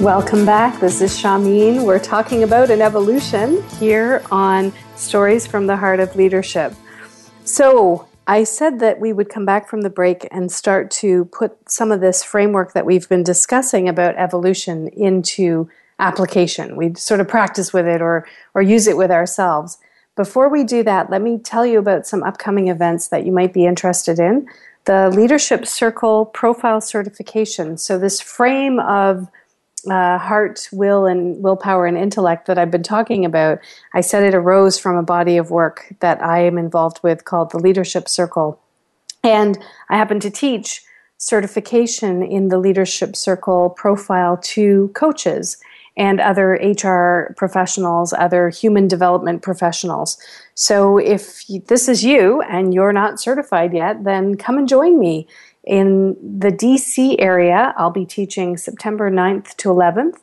[0.00, 0.78] Welcome back.
[0.78, 1.84] This is Shahmeen.
[1.84, 6.72] We're talking about an evolution here on Stories from the Heart of Leadership.
[7.44, 11.70] So, I said that we would come back from the break and start to put
[11.70, 16.76] some of this framework that we've been discussing about evolution into application.
[16.76, 19.78] We'd sort of practice with it or, or use it with ourselves.
[20.14, 23.54] Before we do that, let me tell you about some upcoming events that you might
[23.54, 24.46] be interested in.
[24.84, 27.78] The Leadership Circle Profile Certification.
[27.78, 29.28] So, this frame of
[29.90, 33.58] uh, heart, will, and willpower and intellect that I've been talking about,
[33.94, 37.50] I said it arose from a body of work that I am involved with called
[37.50, 38.60] the Leadership Circle.
[39.22, 39.58] And
[39.88, 40.82] I happen to teach
[41.18, 45.58] certification in the Leadership Circle profile to coaches
[45.98, 50.16] and other HR professionals, other human development professionals.
[50.54, 55.26] So if this is you and you're not certified yet, then come and join me.
[55.68, 60.16] In the DC area, I'll be teaching September 9th to 11th,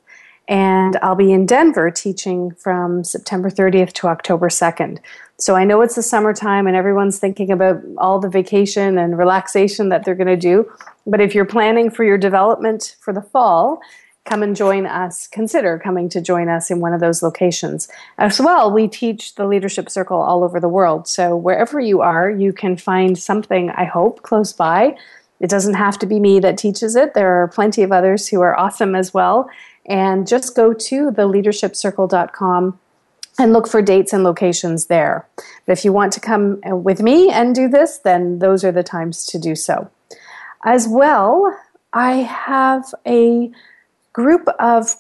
[0.48, 4.98] and I'll be in Denver teaching from September 30th to October 2nd.
[5.38, 9.90] So I know it's the summertime and everyone's thinking about all the vacation and relaxation
[9.90, 10.68] that they're going to do.
[11.06, 13.82] But if you're planning for your development for the fall,
[14.24, 15.28] come and join us.
[15.28, 17.88] Consider coming to join us in one of those locations.
[18.18, 21.08] As well, we teach the Leadership Circle all over the world.
[21.08, 24.96] So wherever you are, you can find something, I hope, close by
[25.40, 27.14] it doesn't have to be me that teaches it.
[27.14, 29.50] There are plenty of others who are awesome as well.
[29.86, 32.80] And just go to theleadershipcircle.com
[33.38, 35.28] and look for dates and locations there.
[35.66, 38.84] But if you want to come with me and do this, then those are the
[38.84, 39.90] times to do so.
[40.64, 41.56] As well,
[41.94, 43.52] I have a
[44.14, 44.96] group of,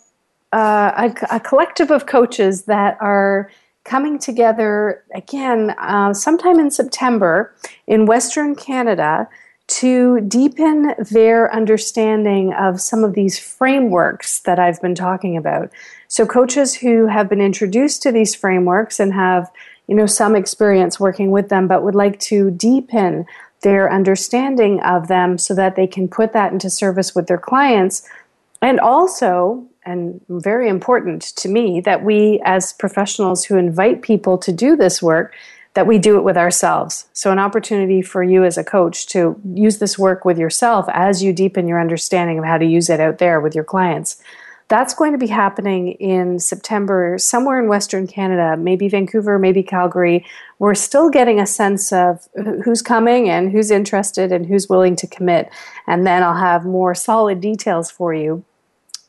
[0.51, 3.49] uh, a, a, collective of coaches that are
[3.86, 7.53] coming together again uh, sometime in September
[7.88, 9.27] in Western Canada
[9.68, 15.72] to deepen their understanding of some of these frameworks that I've been talking about.
[16.07, 19.51] So coaches who have been introduced to these frameworks and have,
[19.88, 23.26] you know, some experience working with them but would like to deepen
[23.61, 28.07] their understanding of them so that they can put that into service with their clients
[28.61, 34.51] and also and very important to me that we as professionals who invite people to
[34.51, 35.34] do this work
[35.76, 37.07] that we do it with ourselves.
[37.13, 41.21] So, an opportunity for you as a coach to use this work with yourself as
[41.21, 44.21] you deepen your understanding of how to use it out there with your clients.
[44.67, 50.26] That's going to be happening in September, somewhere in Western Canada, maybe Vancouver, maybe Calgary.
[50.57, 52.28] We're still getting a sense of
[52.63, 55.51] who's coming and who's interested and who's willing to commit.
[55.86, 58.43] And then I'll have more solid details for you.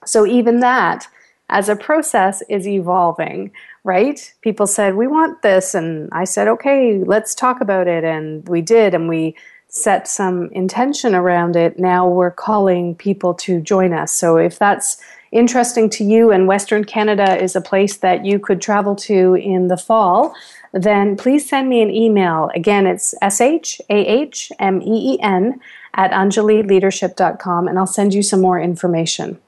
[0.05, 1.09] So, even that
[1.49, 3.53] as a process is evolving,
[3.85, 4.33] right?
[4.43, 5.75] People said, We want this.
[5.75, 8.05] And I said, Okay, let's talk about it.
[8.05, 8.95] And we did.
[8.95, 9.37] And we
[9.69, 11.79] set some intention around it.
[11.79, 14.13] Now we're calling people to join us.
[14.13, 15.01] So if that's
[15.33, 19.69] interesting to you and Western Canada is a place that you could travel to in
[19.69, 20.35] the fall,
[20.73, 22.51] then please send me an email.
[22.55, 25.61] Again, it's S H A H M E E N
[25.95, 29.39] at anjalileadership.com and I'll send you some more information.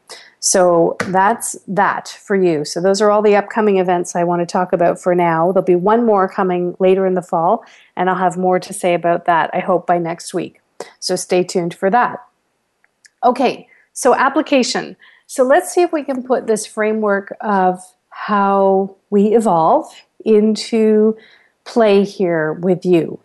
[0.40, 2.64] So that's that for you.
[2.64, 5.50] So those are all the upcoming events I want to talk about for now.
[5.50, 7.64] There'll be one more coming later in the fall,
[7.96, 10.60] and I'll have more to say about that, I hope, by next week.
[11.00, 12.24] So stay tuned for that.
[13.24, 14.96] Okay, so application.
[15.26, 17.80] So let's see if we can put this framework of
[18.10, 19.92] how we evolve
[20.24, 21.16] into
[21.64, 23.20] play here with you.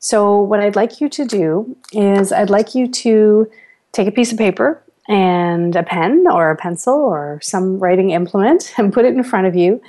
[0.00, 3.50] So, what I'd like you to do is, I'd like you to
[3.92, 8.74] take a piece of paper and a pen or a pencil or some writing implement
[8.78, 9.80] and put it in front of you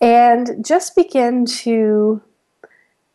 [0.00, 2.20] and just begin to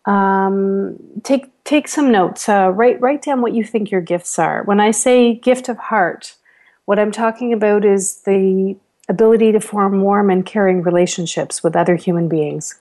[0.05, 2.49] um, take take some notes.
[2.49, 4.63] Uh, write write down what you think your gifts are.
[4.63, 6.35] When I say gift of heart,
[6.85, 8.75] what I'm talking about is the
[9.09, 12.75] ability to form warm and caring relationships with other human beings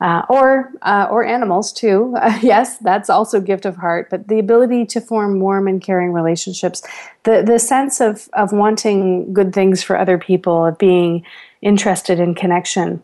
[0.00, 2.14] uh, or uh, or animals too.
[2.20, 4.08] Uh, yes, that's also gift of heart.
[4.10, 6.82] But the ability to form warm and caring relationships,
[7.24, 11.24] the the sense of of wanting good things for other people, of being
[11.62, 13.02] interested in connection,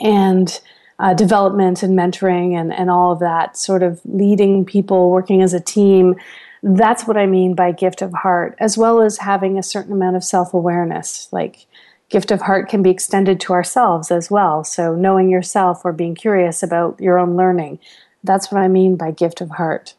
[0.00, 0.60] and
[0.98, 5.52] uh, development and mentoring and and all of that, sort of leading people, working as
[5.52, 6.14] a team.
[6.62, 10.16] That's what I mean by gift of heart, as well as having a certain amount
[10.16, 11.66] of self awareness, like
[12.08, 14.64] gift of heart can be extended to ourselves as well.
[14.64, 17.78] So, knowing yourself or being curious about your own learning.
[18.22, 19.94] That's what I mean by gift of heart.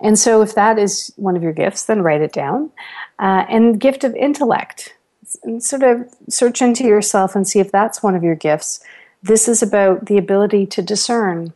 [0.00, 2.70] And so, if that is one of your gifts, then write it down.
[3.18, 4.94] Uh, and gift of intellect.
[5.42, 8.80] And sort of search into yourself and see if that's one of your gifts.
[9.22, 11.52] This is about the ability to discern,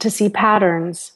[0.00, 1.12] to see patterns,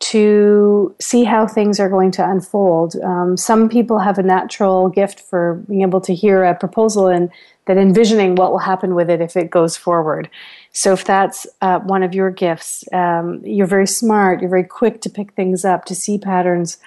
[0.00, 2.96] to see how things are going to unfold.
[3.02, 7.30] Um, some people have a natural gift for being able to hear a proposal and
[7.66, 10.28] then envisioning what will happen with it if it goes forward.
[10.72, 15.00] So, if that's uh, one of your gifts, um, you're very smart, you're very quick
[15.02, 16.78] to pick things up, to see patterns,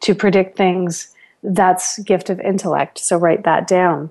[0.00, 1.14] to predict things.
[1.42, 2.98] That's gift of intellect.
[2.98, 4.10] So, write that down.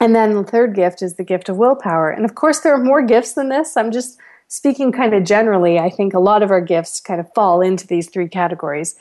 [0.00, 2.10] And then the third gift is the gift of willpower.
[2.10, 3.76] And of course, there are more gifts than this.
[3.76, 5.78] I'm just speaking kind of generally.
[5.78, 8.96] I think a lot of our gifts kind of fall into these three categories.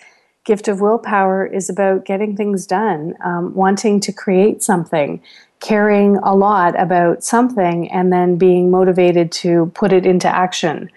[0.45, 5.21] Gift of willpower is about getting things done, um, wanting to create something,
[5.63, 10.91] caring a lot about something and then being motivated to put it into action.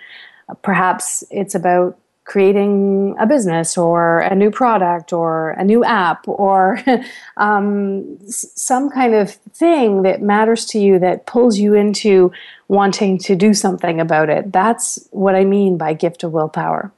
[0.63, 6.81] Perhaps it's about creating a business or a new product or a new app or
[7.37, 12.33] um, some kind of thing that matters to you that pulls you into
[12.67, 14.53] wanting to do something about it.
[14.53, 16.93] That's what I mean by gift of willpower.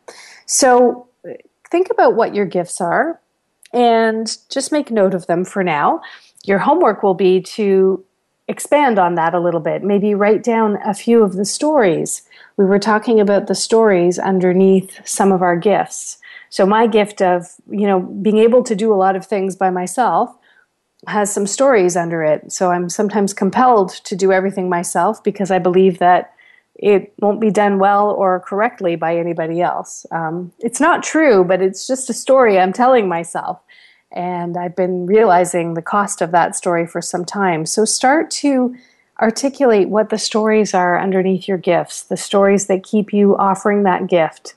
[0.47, 1.07] So
[1.71, 3.21] think about what your gifts are
[3.75, 6.01] and just make note of them for now
[6.49, 8.05] your homework will be to
[8.49, 9.83] expand on that a little bit.
[9.83, 12.23] Maybe write down a few of the stories.
[12.57, 16.19] We were talking about the stories underneath some of our gifts.
[16.49, 19.69] So my gift of, you know, being able to do a lot of things by
[19.69, 20.35] myself
[21.07, 22.51] has some stories under it.
[22.51, 26.33] So I'm sometimes compelled to do everything myself because I believe that
[26.75, 30.07] it won't be done well or correctly by anybody else.
[30.11, 33.61] Um, it's not true, but it's just a story I'm telling myself.
[34.11, 37.67] And I've been realizing the cost of that story for some time.
[37.67, 38.75] So start to
[39.21, 44.07] articulate what the stories are underneath your gifts, the stories that keep you offering that
[44.07, 44.55] gift.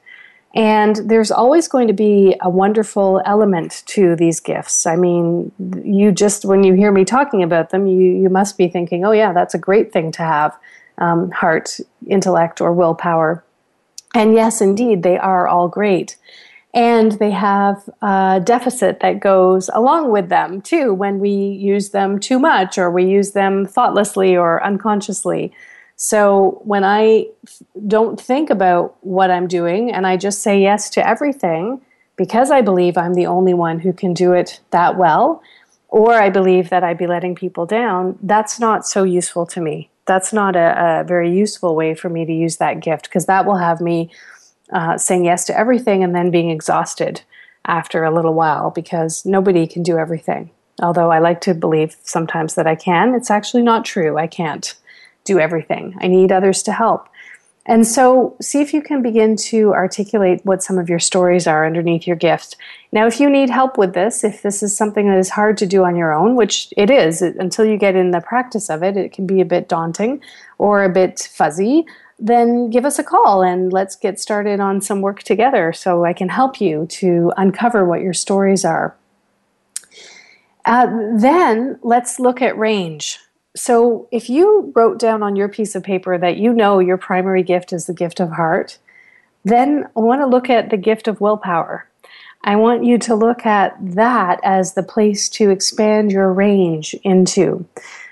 [0.53, 4.85] And there's always going to be a wonderful element to these gifts.
[4.85, 5.51] I mean,
[5.83, 9.11] you just, when you hear me talking about them, you, you must be thinking, oh,
[9.11, 10.57] yeah, that's a great thing to have
[10.97, 13.43] um, heart, intellect, or willpower.
[14.13, 16.17] And yes, indeed, they are all great
[16.73, 22.19] and they have a deficit that goes along with them too when we use them
[22.19, 25.51] too much or we use them thoughtlessly or unconsciously.
[25.97, 27.27] So when I
[27.87, 31.81] don't think about what I'm doing and I just say yes to everything
[32.15, 35.43] because I believe I'm the only one who can do it that well,
[35.89, 39.89] or I believe that I'd be letting people down, that's not so useful to me.
[40.05, 43.45] That's not a, a very useful way for me to use that gift because that
[43.45, 44.09] will have me
[44.71, 47.21] uh, saying yes to everything and then being exhausted
[47.65, 50.49] after a little while because nobody can do everything.
[50.81, 54.17] Although I like to believe sometimes that I can, it's actually not true.
[54.17, 54.73] I can't
[55.23, 55.95] do everything.
[56.01, 57.07] I need others to help.
[57.67, 61.63] And so, see if you can begin to articulate what some of your stories are
[61.63, 62.57] underneath your gift.
[62.91, 65.67] Now, if you need help with this, if this is something that is hard to
[65.67, 68.97] do on your own, which it is until you get in the practice of it,
[68.97, 70.21] it can be a bit daunting
[70.57, 71.85] or a bit fuzzy,
[72.21, 76.13] then give us a call and let's get started on some work together so I
[76.13, 78.95] can help you to uncover what your stories are.
[80.63, 80.85] Uh,
[81.17, 83.17] then let's look at range.
[83.55, 87.43] So, if you wrote down on your piece of paper that you know your primary
[87.43, 88.77] gift is the gift of heart,
[89.43, 91.89] then I want to look at the gift of willpower.
[92.43, 97.65] I want you to look at that as the place to expand your range into.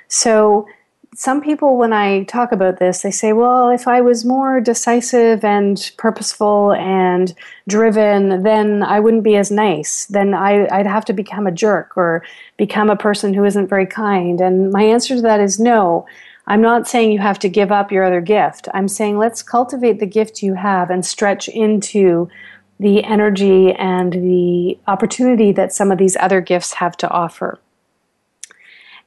[0.07, 0.67] So,
[1.15, 5.43] some people, when I talk about this, they say, well, if I was more decisive
[5.43, 7.33] and purposeful and
[7.67, 10.05] driven, then I wouldn't be as nice.
[10.05, 12.23] Then I, would have to become a jerk or
[12.57, 14.39] become a person who isn't very kind.
[14.39, 16.05] And my answer to that is no.
[16.45, 18.67] I'm not saying you have to give up your other gift.
[18.73, 22.29] I'm saying let's cultivate the gift you have and stretch into
[22.79, 27.59] the energy and the opportunity that some of these other gifts have to offer.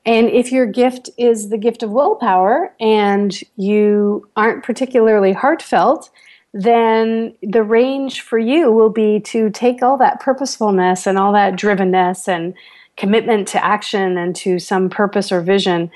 [0.04, 6.10] And if your gift is the gift of willpower and you aren't particularly heartfelt,
[6.52, 11.54] then the range for you will be to take all that purposefulness and all that
[11.54, 12.54] drivenness and
[12.96, 15.90] commitment to action and to some purpose or vision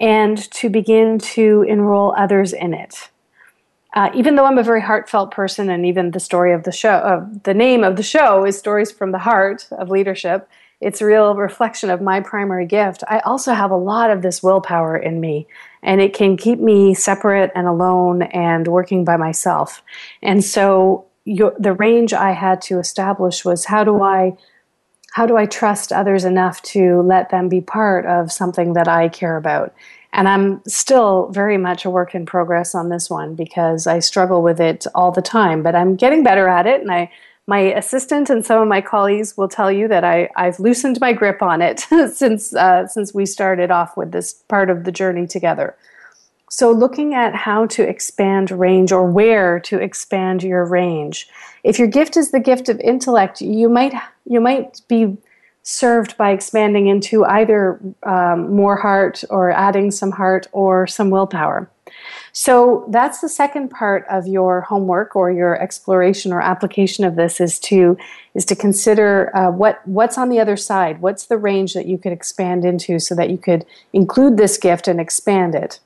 [0.00, 3.10] and to begin to enroll others in it.
[3.94, 6.90] Uh, even though I'm a very heartfelt person, and even the story of the show,
[6.92, 10.48] uh, the name of the show is Stories from the Heart of Leadership,
[10.80, 13.04] it's a real reflection of my primary gift.
[13.08, 15.46] I also have a lot of this willpower in me,
[15.82, 19.82] and it can keep me separate and alone and working by myself.
[20.22, 24.36] And so, your, the range I had to establish was how do I
[25.12, 29.08] how do I trust others enough to let them be part of something that I
[29.08, 29.74] care about?
[30.12, 34.42] And I'm still very much a work in progress on this one because I struggle
[34.42, 37.10] with it all the time, but I'm getting better at it and I
[37.50, 41.12] my assistant and some of my colleagues will tell you that I, I've loosened my
[41.12, 41.80] grip on it
[42.14, 45.76] since uh, since we started off with this part of the journey together.
[46.48, 51.28] So, looking at how to expand range or where to expand your range.
[51.64, 53.94] If your gift is the gift of intellect, you might
[54.24, 55.16] you might be
[55.64, 61.68] served by expanding into either um, more heart or adding some heart or some willpower.
[62.32, 67.40] So that's the second part of your homework or your exploration or application of this
[67.40, 67.98] is to
[68.34, 71.00] is to consider uh, what what's on the other side.
[71.00, 74.86] What's the range that you could expand into so that you could include this gift
[74.86, 75.80] and expand it.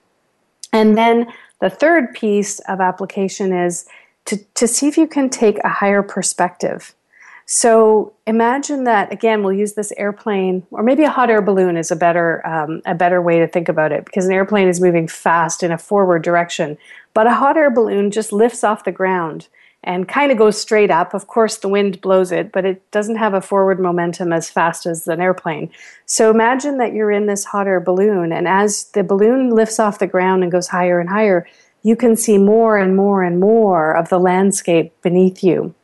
[0.73, 1.29] And then
[1.61, 3.87] the third piece of application is
[4.27, 6.95] to, to see if you can take a higher perspective.
[7.47, 9.43] So imagine that again.
[9.43, 12.95] We'll use this airplane, or maybe a hot air balloon is a better um, a
[12.95, 16.23] better way to think about it because an airplane is moving fast in a forward
[16.23, 16.79] direction,
[17.13, 19.49] but a hot air balloon just lifts off the ground
[19.87, 21.13] and kind of goes straight up.
[21.13, 24.87] Of course, the wind blows it, but it doesn't have a forward momentum as fast
[24.87, 25.71] as an airplane.
[26.07, 29.99] So imagine that you're in this hot air balloon, and as the balloon lifts off
[29.99, 31.47] the ground and goes higher and higher,
[31.83, 35.75] you can see more and more and more of the landscape beneath you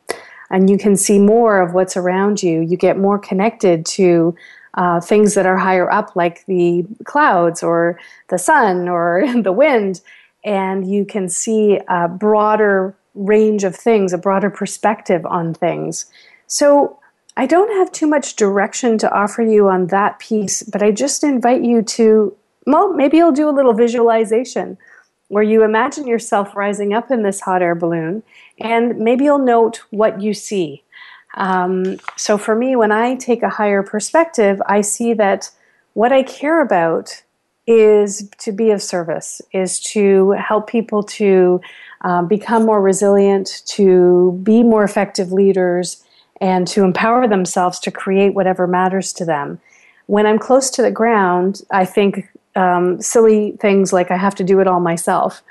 [0.51, 2.59] and you can see more of what's around you.
[2.59, 4.35] You get more connected to
[4.75, 7.99] uh, things that are higher up, like the clouds or
[8.29, 10.01] the sun or the wind,
[10.43, 16.05] and you can see a broader range of things, a broader perspective on things.
[16.47, 16.97] So,
[17.37, 21.23] I don't have too much direction to offer you on that piece, but I just
[21.23, 22.35] invite you to,
[22.67, 24.77] well, maybe you'll do a little visualization
[25.29, 28.21] where you imagine yourself rising up in this hot air balloon
[28.61, 30.83] and maybe you'll note what you see.
[31.35, 35.49] Um, so for me, when I take a higher perspective, I see that
[35.93, 37.21] what I care about
[37.67, 41.61] is to be of service, is to help people to
[42.01, 46.03] um, become more resilient, to be more effective leaders,
[46.41, 49.59] and to empower themselves to create whatever matters to them.
[50.07, 54.43] When I'm close to the ground, I think um, silly things like I have to
[54.43, 55.43] do it all myself.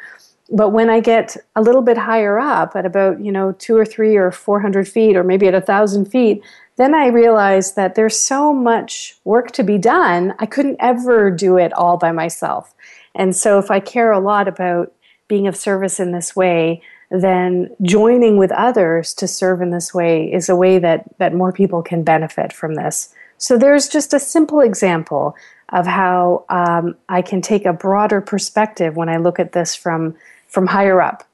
[0.50, 3.84] But when I get a little bit higher up at about, you know, two or
[3.84, 6.42] three or 400 feet or maybe at a thousand feet,
[6.76, 10.34] then I realize that there's so much work to be done.
[10.38, 12.74] I couldn't ever do it all by myself.
[13.14, 14.92] And so if I care a lot about
[15.28, 20.32] being of service in this way, then joining with others to serve in this way
[20.32, 23.14] is a way that, that more people can benefit from this.
[23.36, 25.34] So there's just a simple example
[25.70, 30.16] of how um, I can take a broader perspective when I look at this from
[30.50, 31.24] from higher up.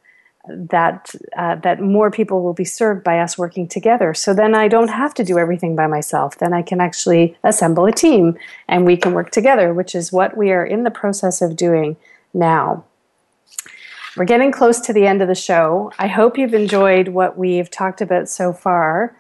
[0.49, 4.15] That uh, that more people will be served by us working together.
[4.15, 6.39] So then I don't have to do everything by myself.
[6.39, 8.39] Then I can actually assemble a team
[8.69, 11.97] and we can work together, which is what we are in the process of doing
[12.33, 12.85] now.
[14.17, 15.93] We're getting close to the end of the show.
[15.99, 19.15] I hope you've enjoyed what we've talked about so far.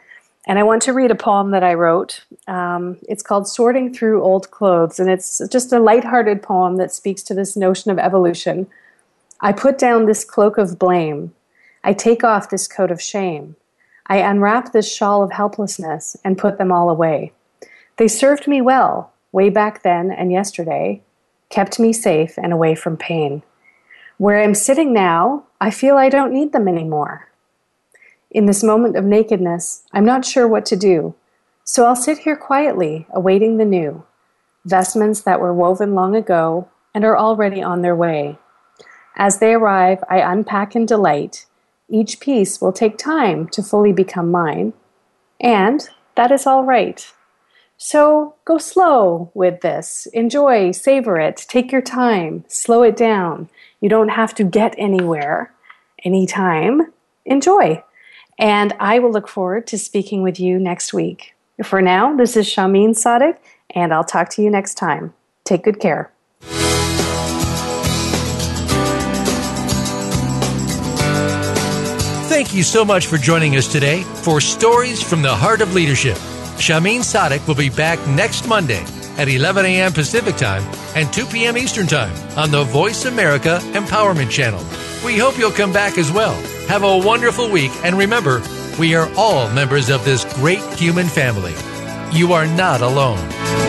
[0.46, 2.24] And I want to read a poem that I wrote.
[2.46, 7.22] Um, it's called Sorting Through Old Clothes, and it's just a lighthearted poem that speaks
[7.24, 8.68] to this notion of evolution.
[9.40, 11.34] I put down this cloak of blame.
[11.84, 13.56] I take off this coat of shame.
[14.06, 17.32] I unwrap this shawl of helplessness and put them all away.
[17.96, 21.02] They served me well, way back then and yesterday,
[21.50, 23.42] kept me safe and away from pain.
[24.18, 27.28] Where I'm sitting now, I feel I don't need them anymore.
[28.30, 31.14] In this moment of nakedness, I'm not sure what to do,
[31.64, 34.04] so I'll sit here quietly, awaiting the new
[34.64, 38.38] vestments that were woven long ago and are already on their way.
[39.16, 41.46] As they arrive, I unpack in delight.
[41.88, 44.74] Each piece will take time to fully become mine,
[45.40, 47.10] and that is all right.
[47.78, 50.06] So go slow with this.
[50.12, 53.48] Enjoy, savor it, take your time, slow it down.
[53.80, 55.52] You don't have to get anywhere
[56.04, 56.92] anytime.
[57.24, 57.82] Enjoy.
[58.38, 61.34] And I will look forward to speaking with you next week.
[61.62, 63.36] For now, this is Shahmeen Sadiq,
[63.70, 65.14] and I'll talk to you next time.
[65.44, 66.12] Take good care.
[72.36, 76.18] Thank you so much for joining us today for Stories from the Heart of Leadership.
[76.58, 78.84] Shahmeen Sadiq will be back next Monday
[79.16, 79.90] at 11 a.m.
[79.90, 80.62] Pacific Time
[80.94, 81.56] and 2 p.m.
[81.56, 84.62] Eastern Time on the Voice America Empowerment Channel.
[85.02, 86.34] We hope you'll come back as well.
[86.68, 88.42] Have a wonderful week, and remember,
[88.78, 91.54] we are all members of this great human family.
[92.12, 93.65] You are not alone.